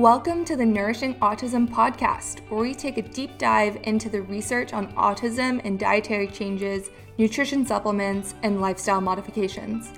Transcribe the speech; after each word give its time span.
Welcome 0.00 0.46
to 0.46 0.56
the 0.56 0.64
Nourishing 0.64 1.16
Autism 1.16 1.68
podcast, 1.68 2.40
where 2.48 2.62
we 2.62 2.74
take 2.74 2.96
a 2.96 3.02
deep 3.02 3.36
dive 3.36 3.76
into 3.82 4.08
the 4.08 4.22
research 4.22 4.72
on 4.72 4.90
autism 4.94 5.60
and 5.62 5.78
dietary 5.78 6.26
changes, 6.26 6.88
nutrition 7.18 7.66
supplements, 7.66 8.34
and 8.42 8.62
lifestyle 8.62 9.02
modifications. 9.02 9.92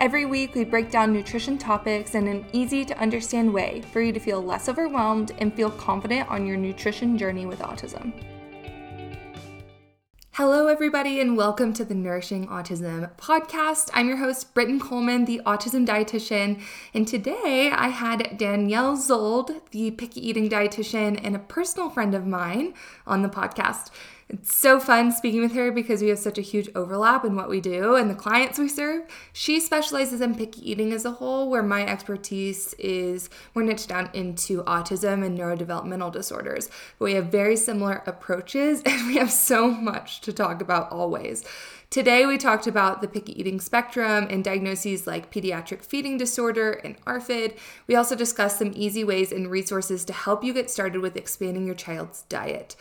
Every 0.00 0.24
week, 0.24 0.56
we 0.56 0.64
break 0.64 0.90
down 0.90 1.12
nutrition 1.12 1.58
topics 1.58 2.16
in 2.16 2.26
an 2.26 2.44
easy 2.52 2.84
to 2.86 2.98
understand 2.98 3.54
way 3.54 3.82
for 3.92 4.00
you 4.00 4.12
to 4.12 4.18
feel 4.18 4.42
less 4.42 4.68
overwhelmed 4.68 5.30
and 5.38 5.54
feel 5.54 5.70
confident 5.70 6.28
on 6.28 6.44
your 6.44 6.56
nutrition 6.56 7.16
journey 7.16 7.46
with 7.46 7.60
autism. 7.60 8.12
Hello, 10.36 10.66
everybody, 10.66 11.18
and 11.18 11.34
welcome 11.34 11.72
to 11.72 11.82
the 11.82 11.94
Nourishing 11.94 12.46
Autism 12.48 13.10
podcast. 13.16 13.88
I'm 13.94 14.06
your 14.06 14.18
host, 14.18 14.52
Brittyn 14.52 14.78
Coleman, 14.78 15.24
the 15.24 15.40
autism 15.46 15.86
dietitian, 15.86 16.60
and 16.92 17.08
today 17.08 17.70
I 17.74 17.88
had 17.88 18.36
Danielle 18.36 18.98
Zold, 18.98 19.62
the 19.70 19.92
picky 19.92 20.28
eating 20.28 20.50
dietitian, 20.50 21.18
and 21.24 21.34
a 21.34 21.38
personal 21.38 21.88
friend 21.88 22.14
of 22.14 22.26
mine 22.26 22.74
on 23.06 23.22
the 23.22 23.30
podcast. 23.30 23.88
It's 24.28 24.56
so 24.56 24.80
fun 24.80 25.12
speaking 25.12 25.40
with 25.40 25.54
her 25.54 25.70
because 25.70 26.02
we 26.02 26.08
have 26.08 26.18
such 26.18 26.36
a 26.36 26.42
huge 26.42 26.68
overlap 26.74 27.24
in 27.24 27.36
what 27.36 27.48
we 27.48 27.60
do 27.60 27.94
and 27.94 28.10
the 28.10 28.14
clients 28.14 28.58
we 28.58 28.68
serve. 28.68 29.04
She 29.32 29.60
specializes 29.60 30.20
in 30.20 30.34
picky 30.34 30.68
eating 30.68 30.92
as 30.92 31.04
a 31.04 31.12
whole, 31.12 31.48
where 31.48 31.62
my 31.62 31.86
expertise 31.86 32.74
is 32.74 33.30
more 33.54 33.62
niched 33.62 33.88
down 33.88 34.10
into 34.14 34.64
autism 34.64 35.24
and 35.24 35.38
neurodevelopmental 35.38 36.12
disorders. 36.12 36.68
But 36.98 37.04
we 37.04 37.12
have 37.12 37.26
very 37.26 37.56
similar 37.56 38.02
approaches 38.04 38.82
and 38.86 39.06
we 39.06 39.16
have 39.16 39.30
so 39.30 39.70
much 39.70 40.20
to 40.22 40.32
talk 40.32 40.60
about 40.60 40.90
always. 40.90 41.44
Today, 41.88 42.26
we 42.26 42.36
talked 42.36 42.66
about 42.66 43.02
the 43.02 43.08
picky 43.08 43.38
eating 43.38 43.60
spectrum 43.60 44.26
and 44.28 44.42
diagnoses 44.42 45.06
like 45.06 45.30
pediatric 45.30 45.84
feeding 45.84 46.18
disorder 46.18 46.72
and 46.72 47.00
ARFID. 47.04 47.56
We 47.86 47.94
also 47.94 48.16
discussed 48.16 48.58
some 48.58 48.72
easy 48.74 49.04
ways 49.04 49.30
and 49.30 49.48
resources 49.48 50.04
to 50.06 50.12
help 50.12 50.42
you 50.42 50.52
get 50.52 50.68
started 50.68 51.00
with 51.00 51.16
expanding 51.16 51.64
your 51.64 51.76
child's 51.76 52.22
diet. 52.22 52.74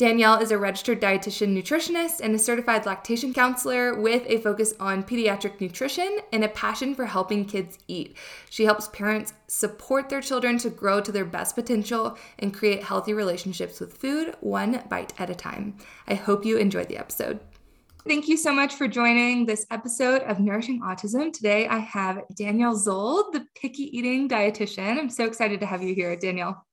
Danielle 0.00 0.40
is 0.40 0.50
a 0.50 0.56
registered 0.56 0.98
dietitian 0.98 1.54
nutritionist 1.54 2.20
and 2.22 2.34
a 2.34 2.38
certified 2.38 2.86
lactation 2.86 3.34
counselor 3.34 4.00
with 4.00 4.22
a 4.28 4.38
focus 4.38 4.72
on 4.80 5.02
pediatric 5.02 5.60
nutrition 5.60 6.20
and 6.32 6.42
a 6.42 6.48
passion 6.48 6.94
for 6.94 7.04
helping 7.04 7.44
kids 7.44 7.76
eat. 7.86 8.16
She 8.48 8.64
helps 8.64 8.88
parents 8.88 9.34
support 9.46 10.08
their 10.08 10.22
children 10.22 10.56
to 10.60 10.70
grow 10.70 11.02
to 11.02 11.12
their 11.12 11.26
best 11.26 11.54
potential 11.54 12.16
and 12.38 12.54
create 12.54 12.82
healthy 12.82 13.12
relationships 13.12 13.78
with 13.78 13.92
food, 13.92 14.34
one 14.40 14.82
bite 14.88 15.12
at 15.20 15.28
a 15.28 15.34
time. 15.34 15.76
I 16.08 16.14
hope 16.14 16.46
you 16.46 16.56
enjoyed 16.56 16.88
the 16.88 16.96
episode. 16.96 17.38
Thank 18.08 18.26
you 18.26 18.38
so 18.38 18.54
much 18.54 18.76
for 18.76 18.88
joining 18.88 19.44
this 19.44 19.66
episode 19.70 20.22
of 20.22 20.40
Nourishing 20.40 20.80
Autism. 20.80 21.30
Today 21.30 21.68
I 21.68 21.76
have 21.76 22.22
Danielle 22.34 22.74
Zold, 22.74 23.32
the 23.32 23.44
picky 23.54 23.94
eating 23.94 24.30
dietitian. 24.30 24.96
I'm 24.96 25.10
so 25.10 25.26
excited 25.26 25.60
to 25.60 25.66
have 25.66 25.82
you 25.82 25.94
here, 25.94 26.16
Danielle. 26.16 26.64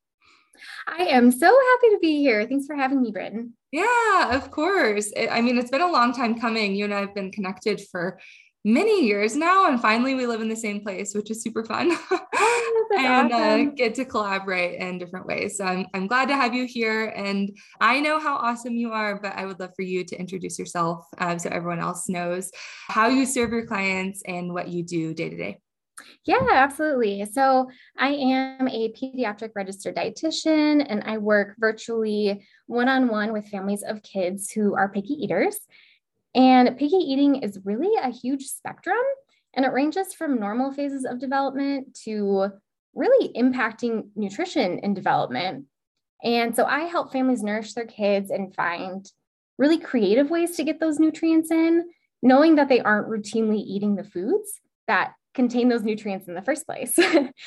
I 0.87 1.03
am 1.05 1.31
so 1.31 1.47
happy 1.47 1.95
to 1.95 1.99
be 2.01 2.19
here. 2.19 2.45
Thanks 2.47 2.65
for 2.65 2.75
having 2.75 3.01
me, 3.01 3.11
Brittyn. 3.11 3.51
Yeah, 3.71 4.35
of 4.35 4.51
course. 4.51 5.11
I 5.17 5.41
mean, 5.41 5.57
it's 5.57 5.71
been 5.71 5.81
a 5.81 5.91
long 5.91 6.13
time 6.13 6.39
coming. 6.39 6.75
You 6.75 6.85
and 6.85 6.93
I 6.93 7.01
have 7.01 7.15
been 7.15 7.31
connected 7.31 7.81
for 7.91 8.19
many 8.63 9.05
years 9.05 9.35
now, 9.35 9.67
and 9.67 9.81
finally 9.81 10.13
we 10.13 10.25
live 10.25 10.41
in 10.41 10.49
the 10.49 10.55
same 10.55 10.81
place, 10.81 11.13
which 11.13 11.31
is 11.31 11.41
super 11.41 11.63
fun. 11.63 11.91
Oh, 12.89 12.97
and 12.97 13.31
uh, 13.33 13.35
awesome. 13.35 13.67
uh, 13.67 13.71
get 13.71 13.95
to 13.95 14.05
collaborate 14.05 14.79
in 14.79 14.97
different 14.97 15.25
ways. 15.25 15.57
So 15.57 15.65
I'm, 15.65 15.87
I'm 15.93 16.07
glad 16.07 16.29
to 16.29 16.35
have 16.35 16.53
you 16.53 16.65
here. 16.65 17.07
And 17.15 17.55
I 17.81 17.99
know 17.99 18.17
how 18.17 18.37
awesome 18.37 18.75
you 18.75 18.91
are, 18.93 19.19
but 19.19 19.35
I 19.35 19.45
would 19.45 19.59
love 19.59 19.71
for 19.75 19.81
you 19.81 20.03
to 20.05 20.17
introduce 20.17 20.57
yourself 20.57 21.05
uh, 21.17 21.37
so 21.37 21.49
everyone 21.49 21.79
else 21.79 22.07
knows 22.07 22.49
how 22.87 23.07
you 23.07 23.25
serve 23.25 23.51
your 23.51 23.65
clients 23.65 24.21
and 24.25 24.53
what 24.53 24.69
you 24.69 24.83
do 24.83 25.13
day 25.13 25.29
to 25.29 25.37
day. 25.37 25.57
Yeah, 26.25 26.45
absolutely. 26.51 27.25
So 27.25 27.69
I 27.97 28.09
am 28.09 28.67
a 28.67 28.93
pediatric 28.93 29.51
registered 29.55 29.95
dietitian 29.95 30.85
and 30.87 31.03
I 31.05 31.17
work 31.17 31.55
virtually 31.57 32.45
one 32.67 32.89
on 32.89 33.07
one 33.07 33.33
with 33.33 33.47
families 33.47 33.83
of 33.83 34.03
kids 34.03 34.51
who 34.51 34.75
are 34.75 34.89
picky 34.89 35.13
eaters. 35.13 35.59
And 36.35 36.77
picky 36.77 36.97
eating 36.97 37.37
is 37.37 37.59
really 37.63 37.95
a 38.01 38.11
huge 38.11 38.43
spectrum 38.45 38.97
and 39.55 39.65
it 39.65 39.71
ranges 39.71 40.13
from 40.13 40.39
normal 40.39 40.71
phases 40.71 41.05
of 41.05 41.19
development 41.19 41.97
to 42.03 42.49
really 42.93 43.33
impacting 43.33 44.09
nutrition 44.15 44.79
and 44.83 44.95
development. 44.95 45.65
And 46.23 46.55
so 46.55 46.65
I 46.65 46.81
help 46.81 47.11
families 47.11 47.43
nourish 47.43 47.73
their 47.73 47.85
kids 47.85 48.29
and 48.29 48.53
find 48.55 49.09
really 49.57 49.77
creative 49.77 50.29
ways 50.29 50.55
to 50.57 50.63
get 50.63 50.79
those 50.79 50.99
nutrients 50.99 51.51
in, 51.51 51.89
knowing 52.21 52.55
that 52.55 52.69
they 52.69 52.81
aren't 52.81 53.07
routinely 53.07 53.57
eating 53.57 53.95
the 53.95 54.03
foods 54.03 54.59
that 54.87 55.13
contain 55.37 55.69
those 55.69 55.83
nutrients 55.83 56.27
in 56.27 56.33
the 56.33 56.41
first 56.41 56.65
place. 56.65 56.97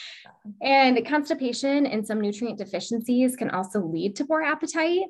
and 0.62 1.06
constipation 1.06 1.84
and 1.84 2.06
some 2.06 2.20
nutrient 2.20 2.56
deficiencies 2.56 3.36
can 3.36 3.50
also 3.50 3.80
lead 3.80 4.16
to 4.16 4.24
poor 4.24 4.40
appetite. 4.40 5.08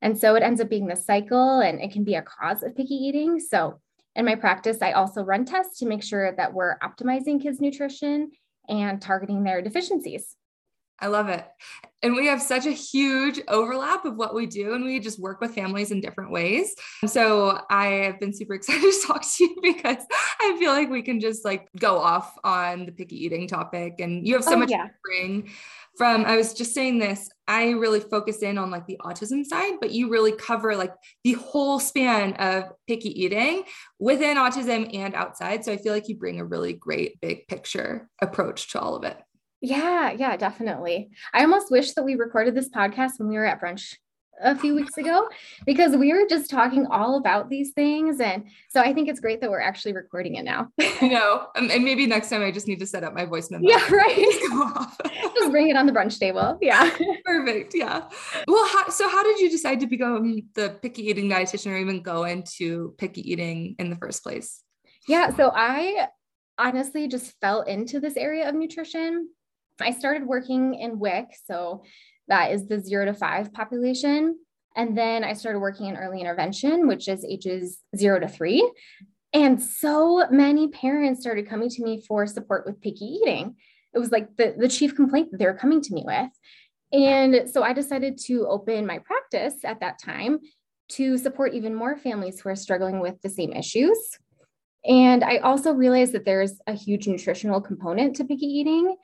And 0.00 0.16
so 0.16 0.36
it 0.36 0.42
ends 0.42 0.60
up 0.60 0.70
being 0.70 0.86
the 0.86 0.96
cycle 0.96 1.60
and 1.60 1.80
it 1.80 1.92
can 1.92 2.04
be 2.04 2.14
a 2.14 2.22
cause 2.22 2.62
of 2.62 2.74
picky 2.76 2.94
eating. 2.94 3.40
So 3.40 3.80
in 4.14 4.24
my 4.24 4.36
practice, 4.36 4.78
I 4.80 4.92
also 4.92 5.22
run 5.22 5.44
tests 5.44 5.80
to 5.80 5.86
make 5.86 6.02
sure 6.02 6.32
that 6.36 6.54
we're 6.54 6.78
optimizing 6.78 7.42
kids' 7.42 7.60
nutrition 7.60 8.30
and 8.68 9.02
targeting 9.02 9.42
their 9.42 9.60
deficiencies. 9.60 10.36
I 11.00 11.06
love 11.06 11.28
it. 11.28 11.46
And 12.02 12.14
we 12.14 12.26
have 12.26 12.40
such 12.40 12.64
a 12.64 12.70
huge 12.70 13.40
overlap 13.46 14.06
of 14.06 14.16
what 14.16 14.34
we 14.34 14.46
do, 14.46 14.72
and 14.72 14.84
we 14.84 15.00
just 15.00 15.18
work 15.18 15.40
with 15.40 15.54
families 15.54 15.90
in 15.90 16.00
different 16.00 16.30
ways. 16.30 16.74
So 17.06 17.60
I 17.68 17.86
have 17.86 18.18
been 18.18 18.34
super 18.34 18.54
excited 18.60 18.80
to 18.80 19.06
talk 19.06 19.22
to 19.22 19.44
you 19.44 19.56
because 19.62 20.02
I 20.40 20.56
feel 20.58 20.72
like 20.72 20.88
we 20.88 21.02
can 21.02 21.20
just 21.20 21.44
like 21.44 21.68
go 21.78 21.98
off 21.98 22.34
on 22.42 22.86
the 22.86 22.92
picky 22.92 23.22
eating 23.24 23.46
topic, 23.46 23.96
and 23.98 24.26
you 24.26 24.34
have 24.34 24.44
so 24.44 24.54
oh, 24.54 24.58
much 24.58 24.70
yeah. 24.70 24.84
to 24.84 24.90
bring. 25.04 25.50
From 25.98 26.24
I 26.24 26.36
was 26.36 26.54
just 26.54 26.72
saying 26.72 26.98
this, 26.98 27.28
I 27.46 27.70
really 27.70 28.00
focus 28.00 28.42
in 28.42 28.56
on 28.56 28.70
like 28.70 28.86
the 28.86 28.98
autism 29.02 29.44
side, 29.44 29.74
but 29.80 29.90
you 29.90 30.08
really 30.08 30.32
cover 30.32 30.74
like 30.76 30.94
the 31.24 31.32
whole 31.32 31.78
span 31.78 32.32
of 32.34 32.64
picky 32.86 33.22
eating 33.22 33.64
within 33.98 34.38
autism 34.38 34.94
and 34.94 35.14
outside. 35.14 35.64
So 35.64 35.72
I 35.72 35.76
feel 35.76 35.92
like 35.92 36.08
you 36.08 36.16
bring 36.16 36.40
a 36.40 36.44
really 36.44 36.72
great 36.72 37.20
big 37.20 37.46
picture 37.48 38.08
approach 38.22 38.72
to 38.72 38.80
all 38.80 38.96
of 38.96 39.04
it. 39.04 39.18
Yeah, 39.60 40.12
yeah, 40.12 40.36
definitely. 40.36 41.10
I 41.34 41.42
almost 41.42 41.70
wish 41.70 41.92
that 41.92 42.02
we 42.02 42.14
recorded 42.14 42.54
this 42.54 42.70
podcast 42.70 43.12
when 43.18 43.28
we 43.28 43.36
were 43.36 43.44
at 43.44 43.60
brunch 43.60 43.94
a 44.42 44.56
few 44.56 44.74
weeks 44.74 44.96
ago 44.96 45.28
because 45.66 45.96
we 45.96 46.12
were 46.12 46.26
just 46.28 46.50
talking 46.50 46.86
all 46.86 47.16
about 47.16 47.48
these 47.50 47.72
things. 47.72 48.20
And 48.20 48.44
so 48.70 48.80
I 48.80 48.92
think 48.92 49.08
it's 49.08 49.20
great 49.20 49.40
that 49.40 49.50
we're 49.50 49.60
actually 49.60 49.92
recording 49.92 50.36
it 50.36 50.44
now. 50.44 50.68
I 50.80 51.08
know. 51.08 51.48
Um, 51.56 51.70
and 51.70 51.84
maybe 51.84 52.06
next 52.06 52.30
time 52.30 52.42
I 52.42 52.50
just 52.50 52.66
need 52.66 52.80
to 52.80 52.86
set 52.86 53.04
up 53.04 53.14
my 53.14 53.24
voice 53.24 53.50
memo. 53.50 53.68
Yeah, 53.68 53.86
right. 53.92 54.16
just 55.34 55.50
bring 55.50 55.68
it 55.68 55.76
on 55.76 55.86
the 55.86 55.92
brunch 55.92 56.18
table. 56.18 56.58
Yeah. 56.60 56.90
Perfect. 57.24 57.74
Yeah. 57.74 58.08
Well, 58.48 58.66
how, 58.66 58.88
so 58.88 59.08
how 59.08 59.22
did 59.22 59.40
you 59.40 59.50
decide 59.50 59.80
to 59.80 59.86
become 59.86 60.42
the 60.54 60.78
picky 60.80 61.08
eating 61.08 61.28
dietitian 61.28 61.72
or 61.72 61.76
even 61.76 62.02
go 62.02 62.24
into 62.24 62.94
picky 62.98 63.30
eating 63.30 63.76
in 63.78 63.90
the 63.90 63.96
first 63.96 64.22
place? 64.22 64.62
Yeah. 65.06 65.34
So 65.36 65.52
I 65.54 66.08
honestly 66.58 67.08
just 67.08 67.34
fell 67.40 67.62
into 67.62 68.00
this 68.00 68.16
area 68.16 68.48
of 68.48 68.54
nutrition 68.54 69.28
I 69.80 69.92
started 69.92 70.26
working 70.26 70.74
in 70.74 70.98
WIC, 70.98 71.26
so 71.44 71.82
that 72.28 72.52
is 72.52 72.66
the 72.66 72.80
zero 72.80 73.06
to 73.06 73.14
five 73.14 73.52
population. 73.52 74.38
And 74.76 74.96
then 74.96 75.24
I 75.24 75.32
started 75.32 75.58
working 75.58 75.86
in 75.86 75.96
early 75.96 76.20
intervention, 76.20 76.86
which 76.86 77.08
is 77.08 77.24
ages 77.24 77.78
zero 77.96 78.20
to 78.20 78.28
three. 78.28 78.70
And 79.32 79.62
so 79.62 80.26
many 80.30 80.68
parents 80.68 81.20
started 81.20 81.48
coming 81.48 81.68
to 81.70 81.82
me 81.82 82.02
for 82.06 82.26
support 82.26 82.66
with 82.66 82.80
picky 82.80 83.04
eating. 83.04 83.56
It 83.94 83.98
was 83.98 84.12
like 84.12 84.36
the, 84.36 84.54
the 84.56 84.68
chief 84.68 84.94
complaint 84.94 85.30
that 85.30 85.38
they 85.38 85.46
were 85.46 85.54
coming 85.54 85.80
to 85.80 85.94
me 85.94 86.04
with. 86.06 86.30
And 86.92 87.48
so 87.50 87.62
I 87.62 87.72
decided 87.72 88.18
to 88.26 88.46
open 88.48 88.86
my 88.86 88.98
practice 88.98 89.64
at 89.64 89.80
that 89.80 90.00
time 90.02 90.40
to 90.90 91.18
support 91.18 91.54
even 91.54 91.74
more 91.74 91.96
families 91.96 92.40
who 92.40 92.48
are 92.48 92.56
struggling 92.56 93.00
with 93.00 93.20
the 93.22 93.28
same 93.28 93.52
issues. 93.52 93.98
And 94.84 95.22
I 95.22 95.38
also 95.38 95.72
realized 95.72 96.12
that 96.12 96.24
there's 96.24 96.58
a 96.66 96.72
huge 96.72 97.06
nutritional 97.06 97.60
component 97.60 98.16
to 98.16 98.24
picky 98.24 98.46
eating 98.46 98.96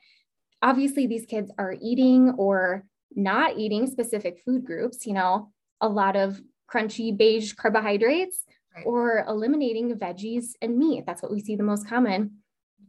obviously 0.61 1.07
these 1.07 1.25
kids 1.25 1.51
are 1.57 1.75
eating 1.81 2.31
or 2.37 2.83
not 3.15 3.57
eating 3.57 3.87
specific 3.87 4.41
food 4.45 4.65
groups, 4.65 5.05
you 5.05 5.13
know, 5.13 5.51
a 5.81 5.87
lot 5.87 6.15
of 6.15 6.41
crunchy 6.71 7.15
beige 7.15 7.53
carbohydrates 7.53 8.43
right. 8.75 8.85
or 8.85 9.25
eliminating 9.27 9.95
veggies 9.95 10.51
and 10.61 10.77
meat. 10.77 11.05
That's 11.05 11.21
what 11.21 11.31
we 11.31 11.41
see 11.41 11.55
the 11.55 11.63
most 11.63 11.87
common. 11.87 12.37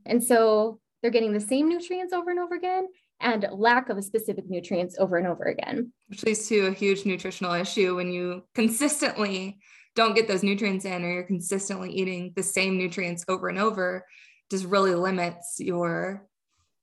And 0.05 0.23
so 0.23 0.81
they're 1.03 1.11
getting 1.11 1.33
the 1.33 1.41
same 1.41 1.69
nutrients 1.69 2.13
over 2.13 2.31
and 2.31 2.41
over 2.41 2.55
again 2.55 2.89
and 3.21 3.47
lack 3.53 3.89
of 3.89 3.99
a 3.99 4.03
specific 4.03 4.49
nutrients 4.49 4.97
over 4.99 5.17
and 5.17 5.27
over 5.27 5.45
again. 5.45 5.93
Which 6.09 6.25
leads 6.25 6.49
to 6.49 6.67
a 6.67 6.73
huge 6.73 7.05
nutritional 7.05 7.55
issue 7.55 7.97
when 7.97 8.11
you 8.11 8.45
consistently 8.55 9.59
don't 9.95 10.15
get 10.15 10.29
those 10.29 10.43
nutrients 10.43 10.85
in 10.85 11.05
or 11.05 11.11
you're 11.11 11.23
consistently 11.25 11.91
eating 11.91 12.33
the 12.37 12.43
same 12.43 12.79
nutrients 12.79 13.25
over 13.29 13.49
and 13.49 13.59
over 13.59 14.05
just 14.51 14.65
really 14.65 14.95
limits 14.95 15.57
your 15.59 16.28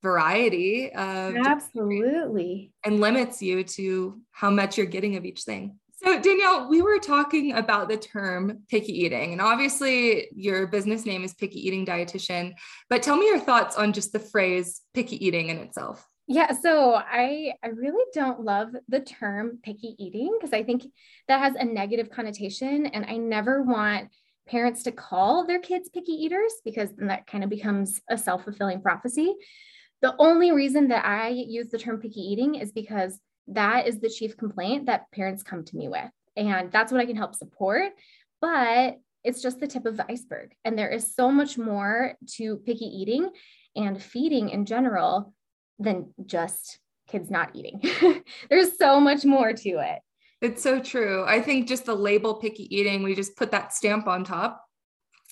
variety 0.06 0.94
of 0.94 1.36
absolutely 1.36 2.72
and 2.84 3.02
limits 3.02 3.42
you 3.42 3.64
to 3.64 4.22
how 4.32 4.52
much 4.52 4.78
you're 4.78 4.86
getting 4.86 5.16
of 5.16 5.26
each 5.26 5.42
thing. 5.42 5.80
So, 6.04 6.22
Danielle, 6.22 6.70
we 6.70 6.84
were 6.84 7.00
talking 7.00 7.54
about 7.54 7.90
the 7.90 7.98
term 7.98 8.60
picky 8.70 8.94
eating, 9.06 9.32
and 9.32 9.42
obviously 9.42 10.28
your 10.36 10.68
business 10.68 11.04
name 11.06 11.24
is 11.24 11.34
Picky 11.34 11.60
Eating 11.66 11.86
Dietitian. 11.86 12.54
But 12.90 13.02
tell 13.02 13.18
me 13.18 13.26
your 13.26 13.40
thoughts 13.40 13.76
on 13.76 13.92
just 13.92 14.14
the 14.14 14.20
phrase 14.20 14.82
picky 14.94 15.26
eating 15.26 15.50
in 15.50 15.58
itself. 15.58 16.08
Yeah, 16.28 16.52
so 16.52 16.96
I 16.96 17.54
I 17.64 17.70
really 17.70 18.06
don't 18.14 18.42
love 18.42 18.70
the 18.88 19.00
term 19.00 19.60
picky 19.64 19.96
eating 19.98 20.38
because 20.40 20.54
I 20.54 20.64
think 20.64 20.84
that 21.28 21.40
has 21.40 21.56
a 21.56 21.66
negative 21.66 22.10
connotation 22.12 22.86
and 22.88 23.06
I 23.06 23.18
never 23.18 23.64
want 23.64 24.10
parents 24.48 24.84
to 24.84 24.92
call 24.92 25.46
their 25.46 25.60
kids 25.60 25.90
picky 25.90 26.12
eaters 26.12 26.54
because 26.64 26.90
then 26.96 27.08
that 27.08 27.26
kind 27.26 27.44
of 27.44 27.50
becomes 27.50 28.02
a 28.10 28.18
self-fulfilling 28.18 28.82
prophecy. 28.82 29.34
The 30.02 30.16
only 30.20 30.52
reason 30.52 30.90
that 30.90 31.06
I 31.06 31.30
use 31.30 31.70
the 31.70 31.78
term 31.78 32.00
picky 32.00 32.22
eating 32.22 32.56
is 32.56 32.72
because 32.72 33.20
that 33.48 33.88
is 33.88 34.00
the 34.00 34.10
chief 34.10 34.38
complaint 34.38 34.88
that 34.88 35.12
parents 35.12 35.44
come 35.44 35.64
to 35.64 35.78
me 35.78 35.88
with. 35.88 36.10
And 36.36 36.72
that's 36.72 36.92
what 36.92 37.02
I 37.02 37.06
can 37.06 37.16
help 37.16 37.36
support. 37.36 37.92
But 38.42 38.98
it's 39.24 39.42
just 39.42 39.60
the 39.60 39.68
tip 39.68 39.86
of 39.86 39.98
the 39.98 40.10
iceberg. 40.10 40.54
And 40.64 40.78
there 40.78 40.90
is 40.90 41.16
so 41.16 41.32
much 41.32 41.58
more 41.58 42.14
to 42.36 42.58
picky 42.58 42.86
eating 42.86 43.30
and 43.76 44.02
feeding 44.02 44.50
in 44.50 44.66
general 44.66 45.34
than 45.80 46.14
just 46.26 46.80
kids 47.08 47.30
not 47.30 47.56
eating. 47.56 47.82
There's 48.50 48.78
so 48.78 49.00
much 49.00 49.26
more 49.26 49.54
to 49.54 49.70
it. 49.70 50.00
It's 50.42 50.62
so 50.62 50.80
true. 50.80 51.24
I 51.26 51.42
think 51.42 51.68
just 51.68 51.86
the 51.86 51.96
label 51.96 52.36
picky 52.36 52.74
eating, 52.76 53.04
we 53.04 53.16
just 53.16 53.36
put 53.36 53.52
that 53.52 53.74
stamp 53.74 54.08
on 54.08 54.24
top. 54.24 54.64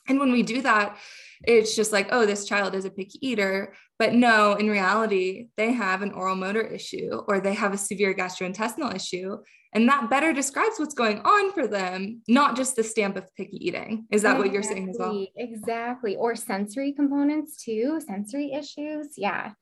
And 0.07 0.19
when 0.19 0.31
we 0.31 0.43
do 0.43 0.61
that, 0.61 0.97
it's 1.45 1.75
just 1.75 1.91
like, 1.91 2.07
oh, 2.11 2.25
this 2.25 2.45
child 2.45 2.75
is 2.75 2.85
a 2.85 2.89
picky 2.89 3.19
eater. 3.25 3.73
But 4.03 4.15
no, 4.15 4.55
in 4.55 4.69
reality, 4.69 5.47
they 5.55 5.71
have 5.71 6.01
an 6.01 6.11
oral 6.11 6.35
motor 6.35 6.59
issue 6.59 7.21
or 7.25 7.39
they 7.39 7.53
have 7.53 7.73
a 7.73 7.77
severe 7.77 8.13
gastrointestinal 8.13 8.93
issue. 8.93 9.37
And 9.73 9.87
that 9.87 10.09
better 10.09 10.33
describes 10.33 10.75
what's 10.77 10.93
going 10.93 11.21
on 11.21 11.53
for 11.53 11.67
them, 11.67 12.21
not 12.27 12.57
just 12.57 12.75
the 12.75 12.83
stamp 12.83 13.15
of 13.15 13.33
picky 13.37 13.65
eating. 13.65 14.05
Is 14.11 14.23
that 14.23 14.31
exactly. 14.31 14.43
what 14.43 14.53
you're 14.53 14.63
saying 14.63 14.89
as 14.89 14.97
well? 14.99 15.25
Exactly. 15.37 16.17
Or 16.17 16.35
sensory 16.35 16.91
components 16.91 17.63
too, 17.63 18.01
sensory 18.05 18.51
issues. 18.51 19.13
Yeah. 19.15 19.53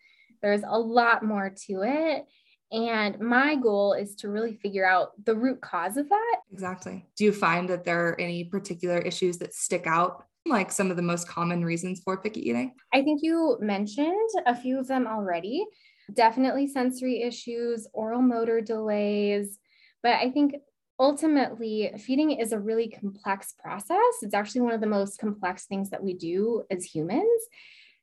There's 0.41 0.63
a 0.67 0.79
lot 0.79 1.23
more 1.23 1.53
to 1.67 1.83
it. 1.83 2.25
And 2.71 3.19
my 3.19 3.53
goal 3.53 3.93
is 3.93 4.15
to 4.15 4.29
really 4.29 4.55
figure 4.55 4.87
out 4.87 5.11
the 5.23 5.35
root 5.35 5.61
cause 5.61 5.97
of 5.97 6.09
that. 6.09 6.37
Exactly. 6.51 7.05
Do 7.15 7.25
you 7.25 7.31
find 7.31 7.69
that 7.69 7.83
there 7.83 8.07
are 8.07 8.19
any 8.19 8.45
particular 8.45 8.97
issues 8.97 9.37
that 9.37 9.53
stick 9.53 9.85
out, 9.85 10.23
like 10.45 10.71
some 10.71 10.89
of 10.89 10.97
the 10.97 11.03
most 11.03 11.27
common 11.27 11.63
reasons 11.63 12.01
for 12.03 12.17
picky 12.17 12.49
eating? 12.49 12.73
I 12.93 13.01
think 13.01 13.21
you 13.23 13.57
mentioned 13.61 14.29
a 14.45 14.55
few 14.55 14.79
of 14.79 14.87
them 14.87 15.07
already. 15.07 15.65
Definitely 16.13 16.67
sensory 16.67 17.21
issues, 17.21 17.87
oral 17.93 18.21
motor 18.21 18.61
delays. 18.61 19.59
But 20.03 20.13
I 20.13 20.31
think 20.31 20.55
ultimately, 20.99 21.91
feeding 21.97 22.31
is 22.31 22.51
a 22.51 22.59
really 22.59 22.89
complex 22.89 23.53
process. 23.61 23.97
It's 24.21 24.33
actually 24.33 24.61
one 24.61 24.73
of 24.73 24.81
the 24.81 24.87
most 24.87 25.19
complex 25.19 25.65
things 25.65 25.89
that 25.91 26.03
we 26.03 26.13
do 26.13 26.63
as 26.69 26.83
humans. 26.83 27.41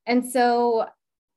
And 0.06 0.28
so 0.28 0.86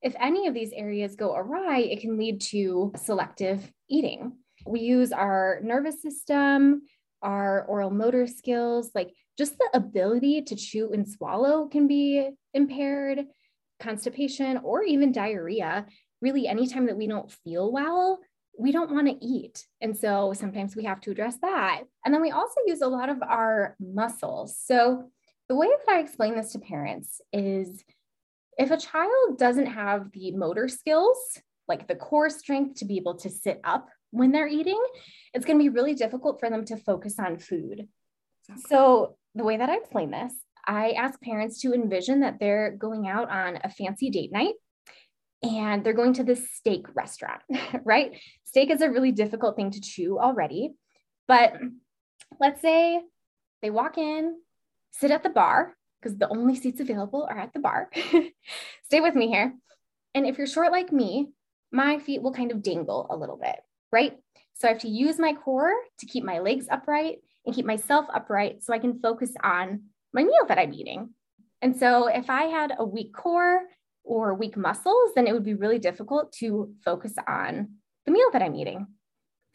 if 0.02 0.14
any 0.18 0.46
of 0.46 0.54
these 0.54 0.72
areas 0.72 1.14
go 1.14 1.34
awry, 1.34 1.78
it 1.78 2.00
can 2.00 2.18
lead 2.18 2.40
to 2.40 2.92
selective 2.96 3.70
eating. 3.88 4.32
We 4.66 4.80
use 4.80 5.12
our 5.12 5.60
nervous 5.62 6.02
system, 6.02 6.82
our 7.22 7.64
oral 7.64 7.90
motor 7.90 8.26
skills, 8.26 8.90
like 8.94 9.10
just 9.38 9.56
the 9.58 9.70
ability 9.74 10.42
to 10.42 10.56
chew 10.56 10.92
and 10.92 11.08
swallow 11.08 11.66
can 11.66 11.86
be 11.86 12.30
impaired, 12.54 13.24
constipation, 13.80 14.58
or 14.58 14.82
even 14.82 15.12
diarrhea. 15.12 15.86
Really, 16.20 16.46
anytime 16.46 16.86
that 16.86 16.96
we 16.96 17.06
don't 17.06 17.32
feel 17.44 17.72
well, 17.72 18.20
we 18.58 18.70
don't 18.70 18.92
want 18.92 19.08
to 19.08 19.24
eat. 19.24 19.66
And 19.80 19.96
so 19.96 20.34
sometimes 20.34 20.76
we 20.76 20.84
have 20.84 21.00
to 21.02 21.10
address 21.10 21.38
that. 21.42 21.82
And 22.04 22.12
then 22.12 22.22
we 22.22 22.30
also 22.30 22.60
use 22.66 22.82
a 22.82 22.88
lot 22.88 23.08
of 23.08 23.22
our 23.22 23.76
muscles. 23.80 24.56
So 24.62 25.10
the 25.48 25.56
way 25.56 25.68
that 25.68 25.94
I 25.94 26.00
explain 26.00 26.36
this 26.36 26.52
to 26.52 26.58
parents 26.58 27.20
is 27.32 27.82
if 28.58 28.70
a 28.70 28.76
child 28.76 29.38
doesn't 29.38 29.66
have 29.66 30.12
the 30.12 30.32
motor 30.32 30.68
skills, 30.68 31.16
like 31.66 31.88
the 31.88 31.94
core 31.94 32.30
strength 32.30 32.78
to 32.80 32.84
be 32.84 32.98
able 32.98 33.16
to 33.16 33.30
sit 33.30 33.60
up 33.64 33.88
when 34.12 34.30
they're 34.30 34.46
eating, 34.46 34.80
it's 35.34 35.44
going 35.44 35.58
to 35.58 35.62
be 35.62 35.68
really 35.68 35.94
difficult 35.94 36.38
for 36.38 36.48
them 36.48 36.64
to 36.66 36.76
focus 36.76 37.18
on 37.18 37.38
food. 37.38 37.88
So, 38.68 39.16
the 39.34 39.44
way 39.44 39.56
that 39.56 39.70
I 39.70 39.76
explain 39.76 40.10
this, 40.10 40.34
I 40.66 40.90
ask 40.90 41.20
parents 41.20 41.60
to 41.62 41.72
envision 41.72 42.20
that 42.20 42.38
they're 42.38 42.70
going 42.70 43.08
out 43.08 43.30
on 43.30 43.58
a 43.64 43.70
fancy 43.70 44.10
date 44.10 44.30
night 44.30 44.54
and 45.42 45.82
they're 45.82 45.92
going 45.92 46.12
to 46.14 46.24
this 46.24 46.50
steak 46.52 46.86
restaurant, 46.94 47.40
right? 47.84 48.12
Steak 48.44 48.70
is 48.70 48.80
a 48.80 48.90
really 48.90 49.12
difficult 49.12 49.56
thing 49.56 49.70
to 49.70 49.80
chew 49.80 50.18
already. 50.18 50.74
But 51.26 51.54
let's 52.38 52.60
say 52.60 53.00
they 53.60 53.70
walk 53.70 53.98
in, 53.98 54.36
sit 54.92 55.10
at 55.10 55.22
the 55.22 55.30
bar, 55.30 55.74
because 56.00 56.18
the 56.18 56.28
only 56.28 56.56
seats 56.56 56.80
available 56.80 57.26
are 57.28 57.38
at 57.38 57.52
the 57.52 57.60
bar. 57.60 57.90
Stay 58.84 59.00
with 59.00 59.14
me 59.14 59.28
here. 59.28 59.54
And 60.14 60.26
if 60.26 60.36
you're 60.36 60.46
short 60.46 60.72
like 60.72 60.92
me, 60.92 61.30
my 61.70 61.98
feet 61.98 62.22
will 62.22 62.32
kind 62.32 62.50
of 62.50 62.62
dangle 62.62 63.06
a 63.08 63.16
little 63.16 63.38
bit, 63.38 63.56
right? 63.92 64.16
So 64.54 64.68
I 64.68 64.72
have 64.72 64.80
to 64.80 64.88
use 64.88 65.18
my 65.18 65.34
core 65.34 65.74
to 65.98 66.06
keep 66.06 66.24
my 66.24 66.38
legs 66.38 66.66
upright 66.70 67.18
and 67.44 67.54
keep 67.54 67.66
myself 67.66 68.06
upright 68.12 68.62
so 68.62 68.72
I 68.72 68.78
can 68.78 69.00
focus 69.00 69.32
on 69.42 69.82
my 70.12 70.22
meal 70.22 70.46
that 70.48 70.58
I'm 70.58 70.72
eating. 70.72 71.10
And 71.60 71.76
so 71.76 72.08
if 72.08 72.28
I 72.28 72.44
had 72.44 72.74
a 72.78 72.84
weak 72.84 73.12
core 73.12 73.62
or 74.04 74.34
weak 74.34 74.56
muscles, 74.56 75.12
then 75.14 75.26
it 75.26 75.32
would 75.32 75.44
be 75.44 75.54
really 75.54 75.78
difficult 75.78 76.32
to 76.34 76.74
focus 76.84 77.14
on 77.26 77.68
the 78.04 78.12
meal 78.12 78.30
that 78.32 78.42
I'm 78.42 78.54
eating. 78.54 78.86